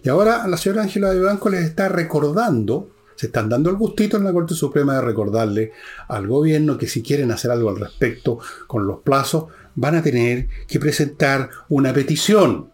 [0.04, 4.18] Y ahora la señora Ángela de Banco les está recordando, se están dando el gustito
[4.18, 5.72] en la Corte Suprema de recordarle
[6.10, 10.48] al gobierno que si quieren hacer algo al respecto con los plazos, van a tener
[10.68, 12.71] que presentar una petición.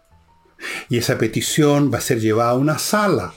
[0.88, 3.34] Y esa petición va a ser llevada a una sala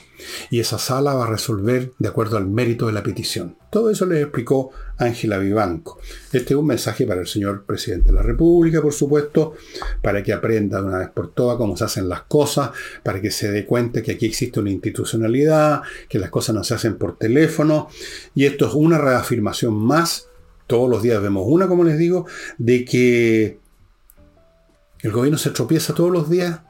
[0.50, 3.56] y esa sala va a resolver de acuerdo al mérito de la petición.
[3.70, 5.98] Todo eso les explicó Ángela Vivanco.
[6.32, 9.54] Este es un mensaje para el señor presidente de la República, por supuesto,
[10.02, 12.70] para que aprenda de una vez por todas cómo se hacen las cosas,
[13.02, 16.74] para que se dé cuenta que aquí existe una institucionalidad, que las cosas no se
[16.74, 17.88] hacen por teléfono.
[18.34, 20.28] Y esto es una reafirmación más,
[20.66, 22.26] todos los días vemos una, como les digo,
[22.58, 23.58] de que
[25.00, 26.60] el gobierno se tropieza todos los días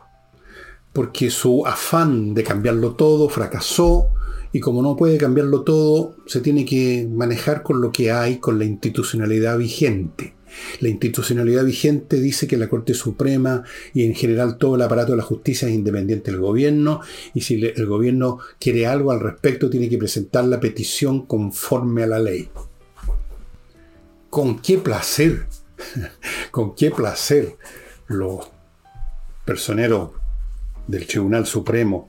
[0.92, 4.08] porque su afán de cambiarlo todo fracasó
[4.52, 8.58] y como no puede cambiarlo todo, se tiene que manejar con lo que hay, con
[8.58, 10.34] la institucionalidad vigente.
[10.80, 15.16] La institucionalidad vigente dice que la Corte Suprema y en general todo el aparato de
[15.16, 17.00] la justicia es independiente del gobierno
[17.32, 22.08] y si el gobierno quiere algo al respecto tiene que presentar la petición conforme a
[22.08, 22.50] la ley.
[24.28, 25.46] ¿Con qué placer?
[26.50, 27.56] ¿Con qué placer
[28.08, 28.50] los
[29.46, 30.10] personeros
[30.86, 32.08] del Tribunal Supremo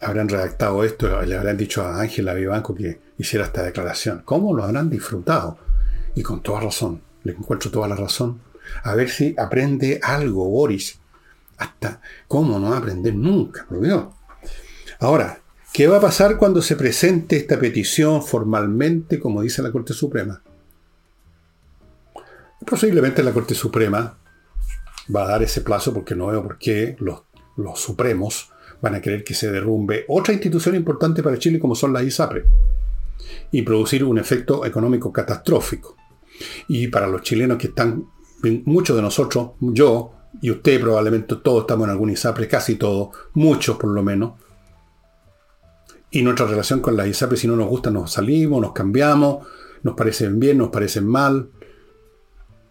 [0.00, 4.22] habrán redactado esto, le habrán dicho a Ángela Vivanco que hiciera esta declaración.
[4.24, 5.58] ¿Cómo lo habrán disfrutado?
[6.14, 8.40] Y con toda razón, le encuentro toda la razón.
[8.82, 10.98] A ver si aprende algo, Boris.
[11.58, 13.66] Hasta, ¿cómo no va a aprender nunca?
[13.68, 13.80] Por
[15.00, 15.40] Ahora,
[15.72, 20.42] ¿qué va a pasar cuando se presente esta petición formalmente, como dice la Corte Suprema?
[22.66, 24.18] Posiblemente la Corte Suprema
[25.14, 27.22] va a dar ese plazo porque no veo por qué los
[27.62, 31.92] los supremos, van a querer que se derrumbe otra institución importante para Chile como son
[31.92, 32.44] las ISAPRE
[33.52, 35.96] y producir un efecto económico catastrófico.
[36.68, 38.06] Y para los chilenos que están,
[38.64, 43.76] muchos de nosotros, yo y usted probablemente todos estamos en algún ISAPRE, casi todos, muchos
[43.76, 44.32] por lo menos.
[46.10, 49.46] Y nuestra relación con las ISAPRE, si no nos gusta, nos salimos, nos cambiamos,
[49.82, 51.50] nos parecen bien, nos parecen mal.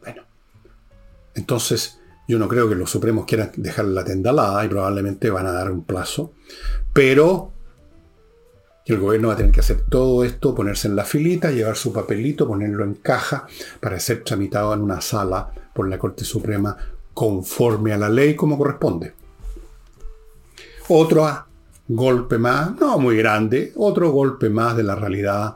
[0.02, 0.24] Bueno,
[1.36, 1.99] entonces
[2.30, 5.72] yo no creo que los Supremos quieran dejar la tendalada y probablemente van a dar
[5.72, 6.34] un plazo.
[6.94, 7.54] Pero
[8.86, 11.92] el gobierno va a tener que hacer todo esto, ponerse en la filita, llevar su
[11.92, 13.48] papelito, ponerlo en caja
[13.80, 16.78] para ser tramitado en una sala por la Corte Suprema
[17.16, 19.14] conforme a la ley como corresponde.
[20.88, 21.46] Otro
[21.88, 25.56] golpe más, no muy grande, otro golpe más de la realidad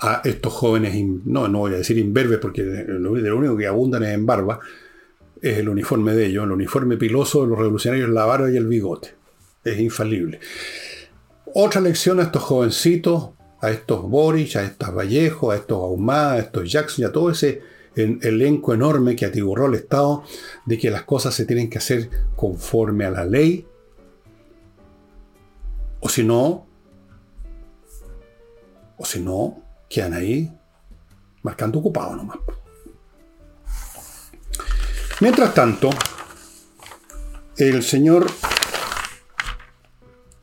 [0.00, 0.94] a estos jóvenes,
[1.24, 4.60] no, no voy a decir imberbes porque lo, único que abundan es en barba,
[5.42, 8.68] es el uniforme de ellos, el uniforme piloso de los revolucionarios, la barba y el
[8.68, 9.14] bigote.
[9.64, 10.38] Es infalible.
[11.52, 13.30] Otra lección a estos jovencitos,
[13.60, 17.30] a estos Boris, a estos Vallejo, a estos Ahumada, a estos Jackson y a todo
[17.30, 17.60] ese
[17.94, 20.22] elenco enorme que atiborró el Estado
[20.64, 23.66] de que las cosas se tienen que hacer conforme a la ley.
[26.00, 26.66] O si no,
[28.96, 30.52] o si no, quedan ahí
[31.42, 32.38] marcando ocupado nomás.
[35.20, 35.90] Mientras tanto,
[37.56, 38.30] el señor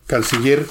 [0.05, 0.65] canciller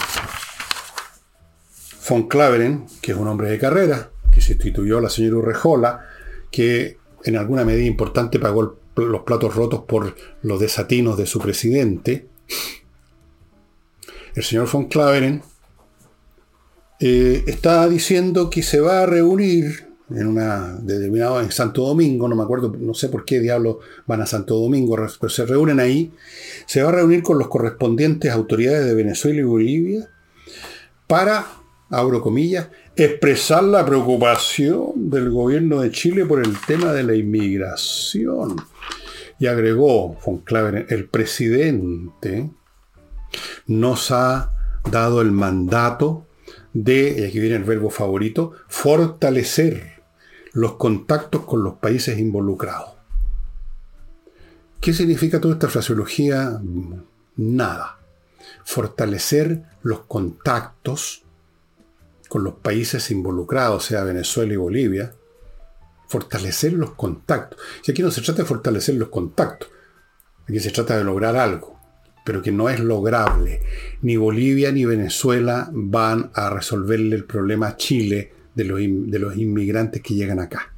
[2.09, 6.07] von Claveren, que es un hombre de carrera, que sustituyó a la señora Urrejola,
[6.51, 12.27] que en alguna medida importante pagó los platos rotos por los desatinos de su presidente,
[14.35, 15.43] el señor von Claveren
[17.01, 22.37] eh, está diciendo que se va a reunir en una determinada en Santo Domingo, no
[22.37, 26.13] me acuerdo, no sé por qué diablos van a Santo Domingo, pero se reúnen ahí,
[26.67, 30.09] se va a reunir con los correspondientes autoridades de Venezuela y Bolivia
[31.07, 31.47] para,
[31.91, 38.57] abro comillas, expresar la preocupación del gobierno de Chile por el tema de la inmigración.
[39.41, 40.43] Y agregó von
[40.89, 42.51] el presidente
[43.67, 44.53] nos ha
[44.91, 46.27] dado el mandato
[46.73, 49.98] de, y aquí viene el verbo favorito, fortalecer
[50.59, 52.91] los contactos con los países involucrados.
[54.81, 56.61] ¿Qué significa toda esta fraseología?
[57.37, 58.01] Nada.
[58.65, 61.23] Fortalecer los contactos
[62.29, 65.15] con los países involucrados, sea Venezuela y Bolivia.
[66.09, 67.61] Fortalecer los contactos.
[67.87, 69.69] Y aquí no se trata de fortalecer los contactos.
[70.49, 71.79] Aquí se trata de lograr algo,
[72.25, 73.63] pero que no es lograble.
[74.03, 80.15] Ni Bolivia ni Venezuela van a resolverle el problema a Chile de los, inmigrantes que
[80.15, 80.73] llegan acá.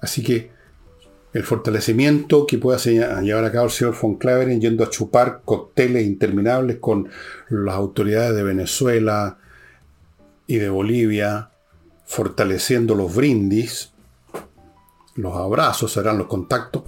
[0.00, 0.52] Así que
[1.32, 6.06] el fortalecimiento que pueda llevar a cabo el señor von Claveren yendo a chupar cócteles
[6.06, 7.08] interminables con
[7.48, 9.38] las autoridades de Venezuela
[10.46, 11.50] y de Bolivia,
[12.06, 13.92] fortaleciendo los brindis,
[15.16, 16.84] los abrazos serán los contactos,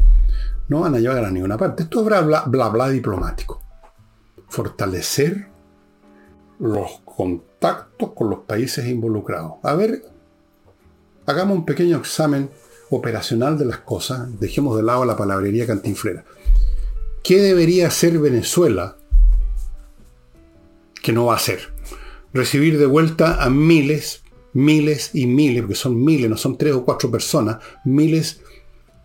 [0.69, 1.83] no van a llevar a ninguna parte.
[1.83, 3.61] Esto es bla bla, bla diplomático.
[4.49, 5.52] Fortalecer
[6.63, 9.55] los contactos con los países involucrados.
[9.65, 10.05] A ver,
[11.27, 12.51] hagamos un pequeño examen
[12.91, 16.25] operacional de las cosas, dejemos de lado la palabrería cantinflera.
[17.25, 18.97] ¿Qué debería hacer Venezuela
[21.03, 21.73] que no va a hacer?
[22.33, 26.85] Recibir de vuelta a miles, miles y miles, porque son miles, no son tres o
[26.85, 28.41] cuatro personas, miles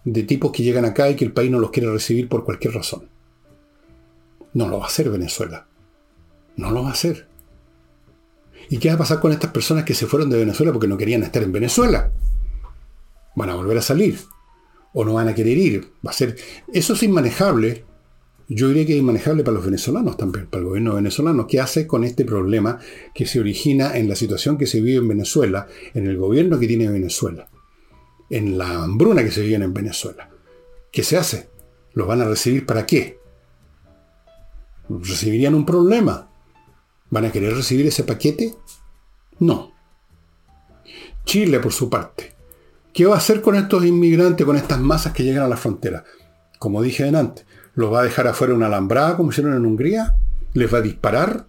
[0.05, 2.75] de tipos que llegan acá y que el país no los quiere recibir por cualquier
[2.75, 3.09] razón.
[4.53, 5.67] No lo va a hacer Venezuela.
[6.55, 7.26] No lo va a hacer.
[8.69, 10.97] ¿Y qué va a pasar con estas personas que se fueron de Venezuela porque no
[10.97, 12.11] querían estar en Venezuela?
[13.35, 14.19] Van a volver a salir.
[14.93, 15.91] O no van a querer ir.
[16.05, 16.35] Va a ser.
[16.73, 17.85] Eso es inmanejable.
[18.49, 21.47] Yo diría que es inmanejable para los venezolanos también, para el gobierno venezolano.
[21.47, 22.79] ¿Qué hace con este problema
[23.13, 26.67] que se origina en la situación que se vive en Venezuela, en el gobierno que
[26.67, 27.49] tiene Venezuela,
[28.29, 30.29] en la hambruna que se vive en Venezuela?
[30.91, 31.49] ¿Qué se hace?
[31.93, 33.19] ¿Los van a recibir para qué?
[34.89, 36.26] Recibirían un problema.
[37.09, 38.55] ¿Van a querer recibir ese paquete?
[39.39, 39.71] No.
[41.25, 42.35] Chile, por su parte.
[42.93, 46.03] ¿Qué va a hacer con estos inmigrantes, con estas masas que llegan a la frontera?
[46.57, 47.45] Como dije antes,
[47.75, 50.15] ¿los va a dejar afuera una alambrada como hicieron en Hungría?
[50.53, 51.45] ¿Les va a disparar?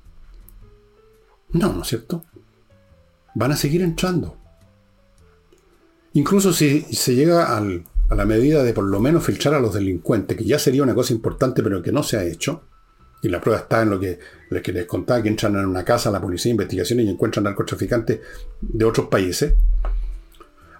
[1.50, 2.22] No, ¿no es cierto?
[3.34, 4.36] Van a seguir entrando.
[6.12, 10.36] Incluso si se llega a la medida de por lo menos filtrar a los delincuentes,
[10.36, 12.64] que ya sería una cosa importante pero que no se ha hecho,
[13.22, 14.18] y la prueba está en lo que,
[14.50, 18.20] les contaba, que entran en una casa, la policía de investigaciones y encuentran narcotraficantes
[18.60, 19.54] de otros países.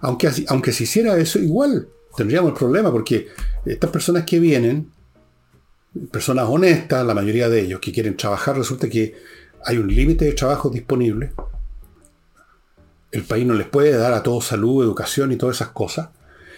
[0.01, 3.27] Aunque, aunque se hiciera eso, igual tendríamos el problema, porque
[3.65, 4.91] estas personas que vienen,
[6.11, 9.15] personas honestas, la mayoría de ellos que quieren trabajar, resulta que
[9.65, 11.33] hay un límite de trabajo disponible.
[13.11, 16.09] El país no les puede dar a todos salud, educación y todas esas cosas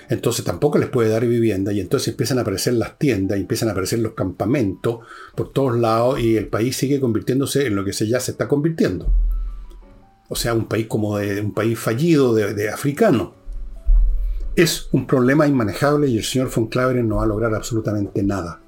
[0.10, 3.72] entonces tampoco les puede dar vivienda y entonces empiezan a aparecer las tiendas, empiezan a
[3.72, 5.00] aparecer los campamentos
[5.36, 8.48] por todos lados y el país sigue convirtiéndose en lo que se ya se está
[8.48, 9.12] convirtiendo.
[10.28, 13.34] O sea, un país como de un país fallido de, africano.
[14.56, 18.62] Es un problema inmanejable y el señor von Claveren no va a lograr absolutamente nada.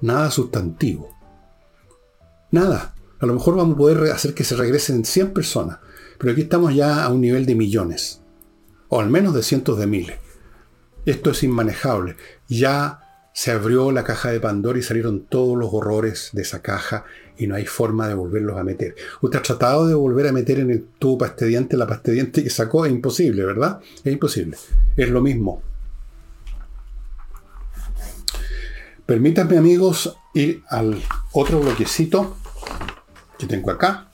[0.00, 1.14] Nada sustantivo.
[2.50, 2.94] Nada.
[3.20, 5.78] A lo mejor vamos a poder hacer que se regresen 100 personas,
[6.18, 8.20] pero aquí estamos ya a un nivel de millones,
[8.88, 10.18] o al menos de cientos de miles.
[11.08, 12.16] Esto es inmanejable.
[12.48, 13.00] Ya
[13.32, 17.06] se abrió la caja de Pandora y salieron todos los horrores de esa caja
[17.38, 18.94] y no hay forma de volverlos a meter.
[19.22, 22.84] Usted ha tratado de volver a meter en el tubo pastediante la pastediante que sacó,
[22.84, 23.80] es imposible, ¿verdad?
[24.04, 24.58] Es imposible.
[24.98, 25.62] Es lo mismo.
[29.06, 31.02] Permítanme amigos ir al
[31.32, 32.36] otro bloquecito
[33.38, 34.10] que tengo acá.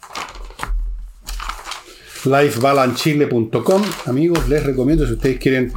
[2.24, 5.72] lifebalancechile.com Amigos, les recomiendo si ustedes quieren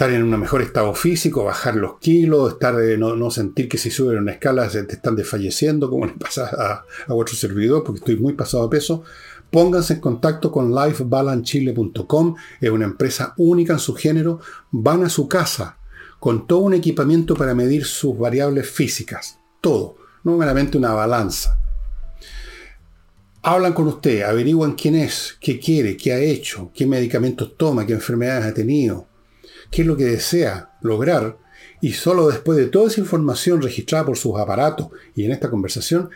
[0.00, 3.90] estar en un mejor estado físico, bajar los kilos, estar de no, sentir que si
[3.90, 7.98] suben una escala se te están desfalleciendo, como le pasa a, a vuestro servidor, porque
[7.98, 9.02] estoy muy pasado de peso.
[9.50, 14.40] Pónganse en contacto con lifebalancechile.com, es una empresa única en su género.
[14.70, 15.76] Van a su casa
[16.18, 19.36] con todo un equipamiento para medir sus variables físicas.
[19.60, 21.60] Todo, no meramente una balanza.
[23.42, 27.92] Hablan con usted, averiguan quién es, qué quiere, qué ha hecho, qué medicamentos toma, qué
[27.92, 29.09] enfermedades ha tenido,
[29.70, 31.38] qué es lo que desea lograr.
[31.80, 36.10] Y solo después de toda esa información registrada por sus aparatos y en esta conversación,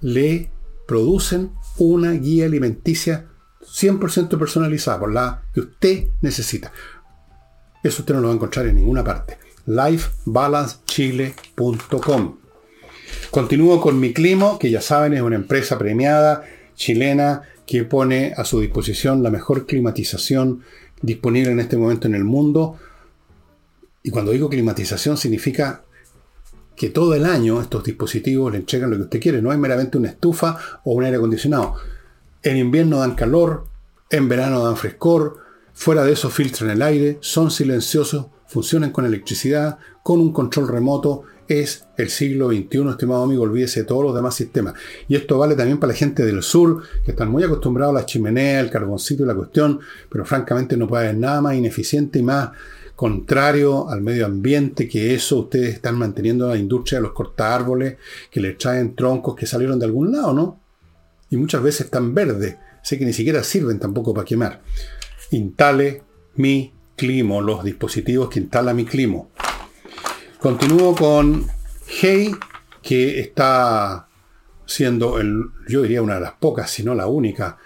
[0.00, 0.50] le
[0.86, 3.26] producen una guía alimenticia
[3.62, 6.72] 100% personalizada, por la que usted necesita.
[7.82, 12.36] Eso usted no lo va a encontrar en ninguna parte lifebalancechile.com.
[13.30, 16.44] Continúo con Mi Climo, que ya saben es una empresa premiada
[16.74, 20.62] chilena que pone a su disposición la mejor climatización
[21.02, 22.78] disponible en este momento en el mundo.
[24.06, 25.82] Y cuando digo climatización significa
[26.76, 29.42] que todo el año estos dispositivos le entregan lo que usted quiere.
[29.42, 31.74] No es meramente una estufa o un aire acondicionado.
[32.40, 33.66] En invierno dan calor,
[34.08, 35.38] en verano dan frescor,
[35.74, 41.24] fuera de eso filtran el aire, son silenciosos, funcionan con electricidad, con un control remoto.
[41.48, 44.74] Es el siglo XXI, estimado amigo, olvídese de todos los demás sistemas.
[45.08, 48.06] Y esto vale también para la gente del sur, que están muy acostumbrados a la
[48.06, 52.22] chimenea, el carboncito y la cuestión, pero francamente no puede haber nada más ineficiente y
[52.22, 52.50] más
[52.96, 55.40] contrario al medio ambiente que eso.
[55.40, 57.96] Ustedes están manteniendo la industria de los árboles,
[58.30, 60.60] que les traen troncos que salieron de algún lado, ¿no?
[61.30, 64.62] Y muchas veces están verdes, sé que ni siquiera sirven tampoco para quemar.
[65.30, 66.02] Instale
[66.36, 69.30] mi Climo, los dispositivos que instala mi Climo.
[70.40, 71.46] Continúo con
[71.86, 72.34] Hey,
[72.82, 74.08] que está
[74.64, 77.58] siendo, el, yo diría, una de las pocas, si no la única,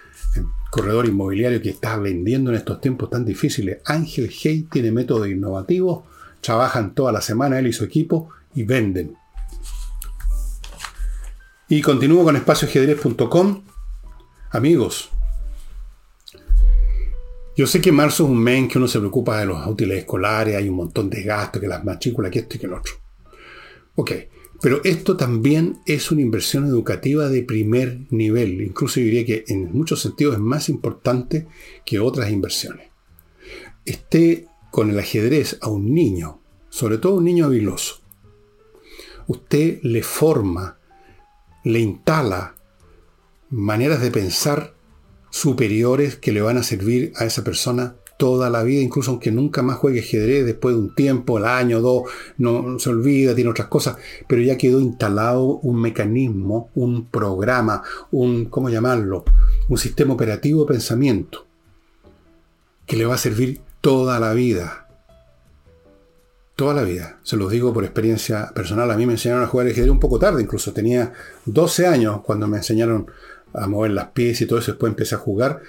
[0.70, 3.78] corredor inmobiliario que está vendiendo en estos tiempos tan difíciles.
[3.84, 6.04] Ángel Hey tiene métodos innovativos,
[6.40, 9.16] trabajan toda la semana él y su equipo y venden.
[11.68, 13.62] Y continúo con espacioajedrez.com.
[14.52, 15.10] Amigos,
[17.56, 20.56] yo sé que marzo es un mes que uno se preocupa de los útiles escolares,
[20.56, 22.94] hay un montón de gastos, que las matrículas, que esto y que el otro.
[23.96, 24.12] Ok,
[24.62, 28.60] pero esto también es una inversión educativa de primer nivel.
[28.60, 31.46] Incluso yo diría que en muchos sentidos es más importante
[31.86, 32.90] que otras inversiones.
[33.86, 38.02] Esté con el ajedrez a un niño, sobre todo un niño habiloso.
[39.26, 40.78] Usted le forma,
[41.64, 42.54] le instala
[43.48, 44.74] maneras de pensar
[45.30, 49.62] superiores que le van a servir a esa persona toda la vida, incluso aunque nunca
[49.62, 52.02] más juegue ajedrez después de un tiempo, el año, dos,
[52.36, 53.96] no se olvida, tiene otras cosas,
[54.28, 59.24] pero ya quedó instalado un mecanismo, un programa, un, ¿cómo llamarlo?
[59.70, 61.46] Un sistema operativo de pensamiento
[62.84, 64.86] que le va a servir toda la vida.
[66.56, 67.20] Toda la vida.
[67.22, 68.90] Se los digo por experiencia personal.
[68.90, 71.14] A mí me enseñaron a jugar ajedrez un poco tarde, incluso tenía
[71.46, 73.10] 12 años cuando me enseñaron
[73.54, 75.62] a mover las pies y todo eso, después empecé a jugar.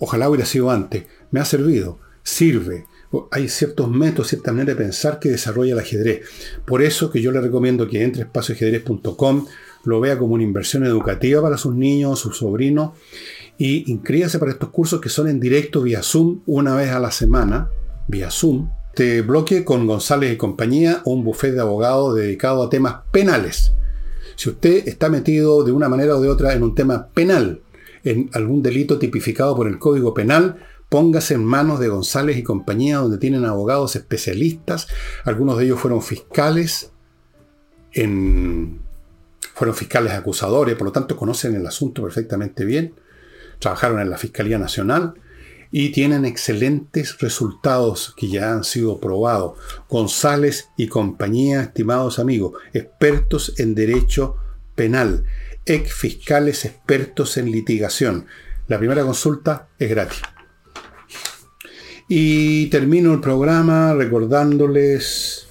[0.00, 1.04] Ojalá hubiera sido antes.
[1.30, 2.86] Me ha servido, sirve.
[3.30, 6.22] Hay ciertos métodos, cierta manera de pensar que desarrolla el ajedrez.
[6.64, 9.46] Por eso que yo le recomiendo que entre a espacioajedrez.com,
[9.84, 12.92] lo vea como una inversión educativa para sus niños, sus sobrinos,
[13.56, 17.10] y inscríbase para estos cursos que son en directo vía Zoom una vez a la
[17.10, 17.70] semana,
[18.08, 18.68] vía Zoom.
[18.94, 23.72] Te bloque con González y compañía, un buffet de abogados dedicado a temas penales
[24.36, 27.62] si usted está metido de una manera o de otra en un tema penal,
[28.04, 30.58] en algún delito tipificado por el Código Penal,
[30.88, 34.88] póngase en manos de González y compañía, donde tienen abogados especialistas.
[35.24, 36.90] Algunos de ellos fueron fiscales,
[37.92, 42.94] fueron fiscales acusadores, por lo tanto conocen el asunto perfectamente bien.
[43.58, 45.14] Trabajaron en la Fiscalía Nacional
[45.70, 49.58] y tienen excelentes resultados que ya han sido probados.
[49.88, 54.36] González y compañía, estimados amigos, expertos en derecho
[54.74, 55.24] penal,
[55.64, 58.26] ex fiscales expertos en litigación.
[58.68, 60.22] La primera consulta es gratis.
[62.08, 65.46] Y termino el programa recordándoles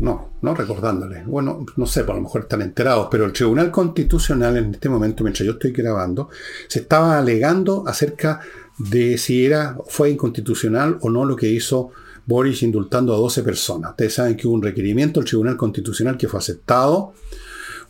[0.00, 1.26] no, no recordándoles.
[1.26, 5.22] Bueno, no sé, por lo mejor están enterados, pero el Tribunal Constitucional en este momento,
[5.22, 6.30] mientras yo estoy grabando,
[6.68, 8.40] se estaba alegando acerca
[8.78, 11.90] de si era, fue inconstitucional o no lo que hizo
[12.24, 13.90] Boris indultando a 12 personas.
[13.90, 17.12] Ustedes saben que hubo un requerimiento del Tribunal Constitucional que fue aceptado,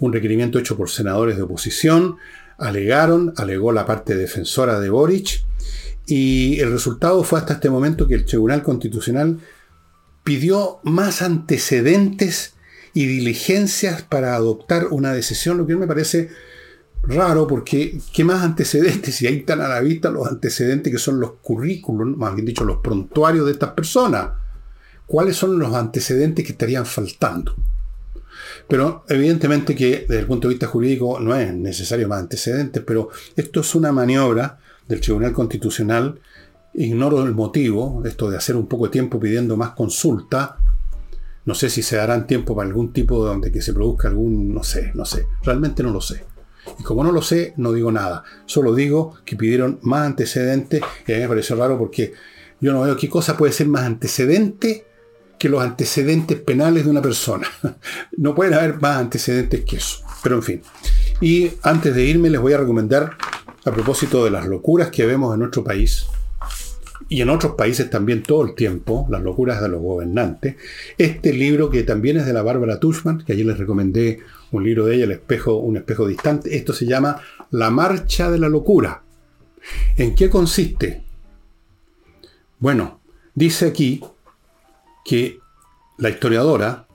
[0.00, 2.16] un requerimiento hecho por senadores de oposición,
[2.60, 5.44] alegaron, alegó la parte defensora de Boric,
[6.06, 9.38] y el resultado fue hasta este momento que el Tribunal Constitucional
[10.24, 12.54] pidió más antecedentes
[12.94, 16.30] y diligencias para adoptar una decisión, lo que me parece
[17.02, 19.22] raro porque ¿qué más antecedentes?
[19.22, 22.64] Y ahí están a la vista los antecedentes que son los currículos, más bien dicho,
[22.64, 24.30] los prontuarios de estas personas.
[25.06, 27.54] ¿Cuáles son los antecedentes que estarían faltando?
[28.70, 33.08] Pero evidentemente que desde el punto de vista jurídico no es necesario más antecedentes, pero
[33.34, 36.20] esto es una maniobra del Tribunal Constitucional.
[36.74, 40.56] Ignoro el motivo, esto de hacer un poco de tiempo pidiendo más consulta.
[41.46, 44.54] No sé si se darán tiempo para algún tipo de donde que se produzca algún,
[44.54, 45.26] no sé, no sé.
[45.42, 46.24] Realmente no lo sé.
[46.78, 48.22] Y como no lo sé, no digo nada.
[48.46, 52.12] Solo digo que pidieron más antecedentes y a mí me pareció raro porque
[52.60, 54.86] yo no veo qué cosa puede ser más antecedente
[55.40, 57.48] que los antecedentes penales de una persona.
[58.18, 60.04] No pueden haber más antecedentes que eso.
[60.22, 60.62] Pero en fin.
[61.22, 63.16] Y antes de irme les voy a recomendar,
[63.64, 66.06] a propósito de las locuras que vemos en nuestro país,
[67.08, 70.56] y en otros países también todo el tiempo, las locuras de los gobernantes,
[70.98, 74.20] este libro que también es de la Bárbara Tushman, que ayer les recomendé
[74.52, 76.54] un libro de ella, El espejo, un espejo distante.
[76.54, 77.18] Esto se llama
[77.50, 79.02] La marcha de la locura.
[79.96, 81.02] ¿En qué consiste?
[82.58, 83.00] Bueno,
[83.34, 84.02] dice aquí
[85.04, 85.40] que
[85.98, 86.86] la historiadora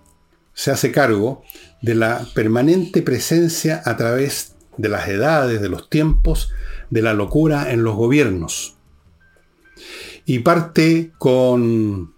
[0.54, 1.44] se hace cargo
[1.82, 6.52] de la permanente presencia a través de las edades, de los tiempos,
[6.90, 8.78] de la locura en los gobiernos.
[10.26, 12.16] Y parte con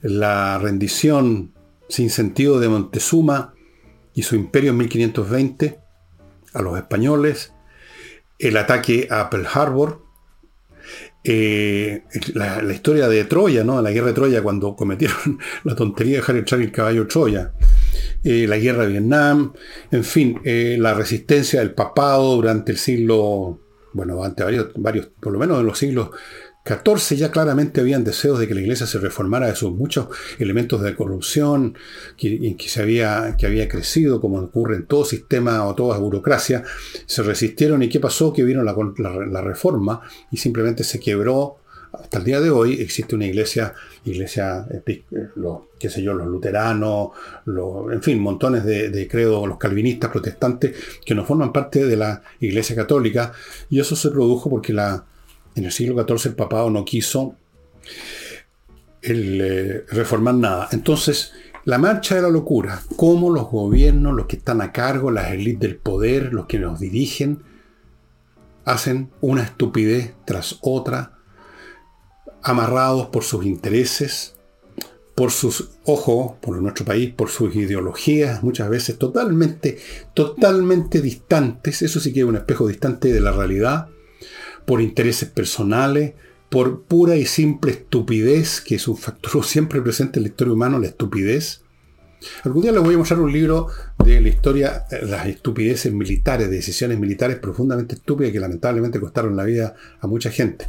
[0.00, 1.52] la rendición
[1.88, 3.54] sin sentido de Montezuma
[4.14, 5.78] y su imperio en 1520
[6.54, 7.52] a los españoles,
[8.38, 10.01] el ataque a Pearl Harbor,
[11.24, 12.02] eh,
[12.34, 13.80] la, historia de Troya, ¿no?
[13.80, 17.52] la guerra de Troya, cuando cometieron la tontería de dejar entrar el caballo Troya,
[18.24, 19.52] eh, la guerra de Vietnam,
[19.90, 23.60] en fin, eh, la resistencia del papado durante el siglo,
[23.92, 26.10] bueno, durante varios, varios, por lo menos en los siglos
[26.64, 30.06] 14 ya claramente habían deseos de que la iglesia se reformara de sus muchos
[30.38, 31.74] elementos de corrupción
[32.16, 36.62] que, que, se había, que había crecido, como ocurre en todo sistema o toda burocracia.
[37.06, 38.32] Se resistieron y ¿qué pasó?
[38.32, 41.56] Que vino la, reforma y simplemente se quebró.
[41.92, 44.66] Hasta el día de hoy existe una iglesia, iglesia,
[45.34, 47.10] los, qué sé yo, los luteranos,
[47.92, 52.22] en fin, montones de, de credos, los calvinistas, protestantes, que no forman parte de la
[52.40, 53.32] iglesia católica.
[53.68, 55.04] Y eso se produjo porque la,
[55.54, 57.36] en el siglo XIV el papado no quiso
[59.02, 60.68] eh, reformar nada.
[60.72, 61.32] Entonces,
[61.64, 65.60] la marcha de la locura, cómo los gobiernos, los que están a cargo, las élites
[65.60, 67.42] del poder, los que nos dirigen,
[68.64, 71.18] hacen una estupidez tras otra,
[72.42, 74.36] amarrados por sus intereses,
[75.14, 79.78] por sus ojos, por nuestro país, por sus ideologías, muchas veces totalmente,
[80.14, 81.82] totalmente distantes.
[81.82, 83.88] Eso sí que es un espejo distante de la realidad
[84.64, 86.14] por intereses personales,
[86.48, 90.78] por pura y simple estupidez, que es un factor siempre presente en la historia humana,
[90.78, 91.62] la estupidez.
[92.44, 93.66] Algún día les voy a mostrar un libro
[94.04, 99.44] de la historia, eh, las estupideces militares, decisiones militares profundamente estúpidas que lamentablemente costaron la
[99.44, 100.66] vida a mucha gente.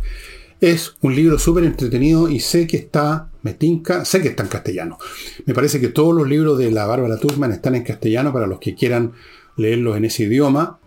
[0.62, 4.50] Es un libro súper entretenido y sé que está, me tinca, sé que está en
[4.50, 4.98] castellano.
[5.46, 8.60] Me parece que todos los libros de la Bárbara Tuchman están en castellano para los
[8.60, 9.12] que quieran
[9.58, 10.80] leerlos en ese idioma.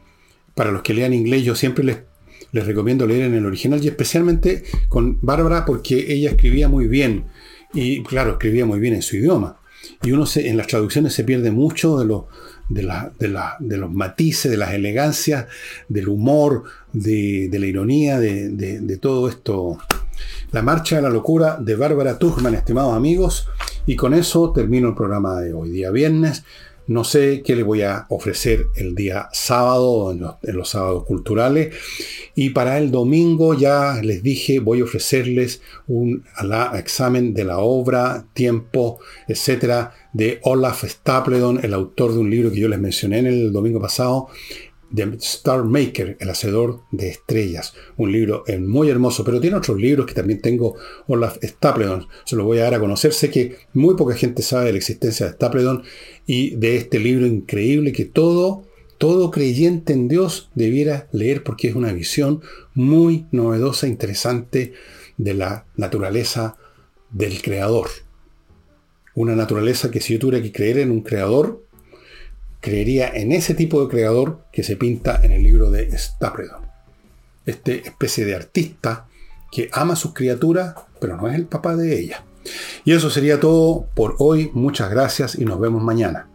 [0.55, 1.99] Para los que lean inglés, yo siempre les
[2.53, 7.25] les recomiendo leer en el original y especialmente con Bárbara porque ella escribía muy bien
[7.73, 9.59] y claro, escribía muy bien en su idioma.
[10.03, 12.29] Y uno se, en las traducciones se pierde mucho de, lo,
[12.69, 13.13] de, la,
[13.61, 15.47] de, los matices, de las elegancias,
[15.89, 19.79] del humor, de, la ironía, de, todo esto.
[20.53, 23.49] La marcha de la locura de Bárbara Tuchman, estimados amigos.
[23.87, 26.45] Y con eso termino el programa de hoy, día viernes.
[26.89, 31.75] No sé qué le voy a ofrecer el día sábado, en los, sábados culturales.
[32.35, 36.25] Y para el domingo ya les dije, voy a ofrecerles un
[36.75, 42.61] examen de la obra, tiempo, etcétera, de Olaf Stapledon, el autor de un libro que
[42.61, 44.29] yo les mencioné en el domingo pasado,
[44.95, 47.75] The Star Maker, El Hacedor de Estrellas.
[47.97, 50.77] Un libro eh, muy hermoso, pero tiene otros libros que también tengo,
[51.07, 52.07] Olaf Stapledon.
[52.25, 53.13] Se lo voy a dar a conocer.
[53.13, 55.83] Sé que muy poca gente sabe de la existencia de Stapledon
[56.27, 58.65] y de este libro increíble que todo,
[58.99, 62.41] todo creyente en Dios debiera leer porque es una visión
[62.75, 64.73] muy novedosa, interesante
[65.17, 66.57] de la naturaleza
[67.11, 67.89] del Creador.
[69.15, 71.66] Una naturaleza que si yo tuviera que creer en un Creador,
[72.61, 76.67] creería en ese tipo de creador que se pinta en el libro de Stapledon.
[77.45, 79.07] Este especie de artista
[79.53, 82.25] que ama a sus criaturas, pero no es el papá de ella.
[82.85, 84.51] Y eso sería todo por hoy.
[84.55, 86.29] Muchas gracias y nos vemos mañana.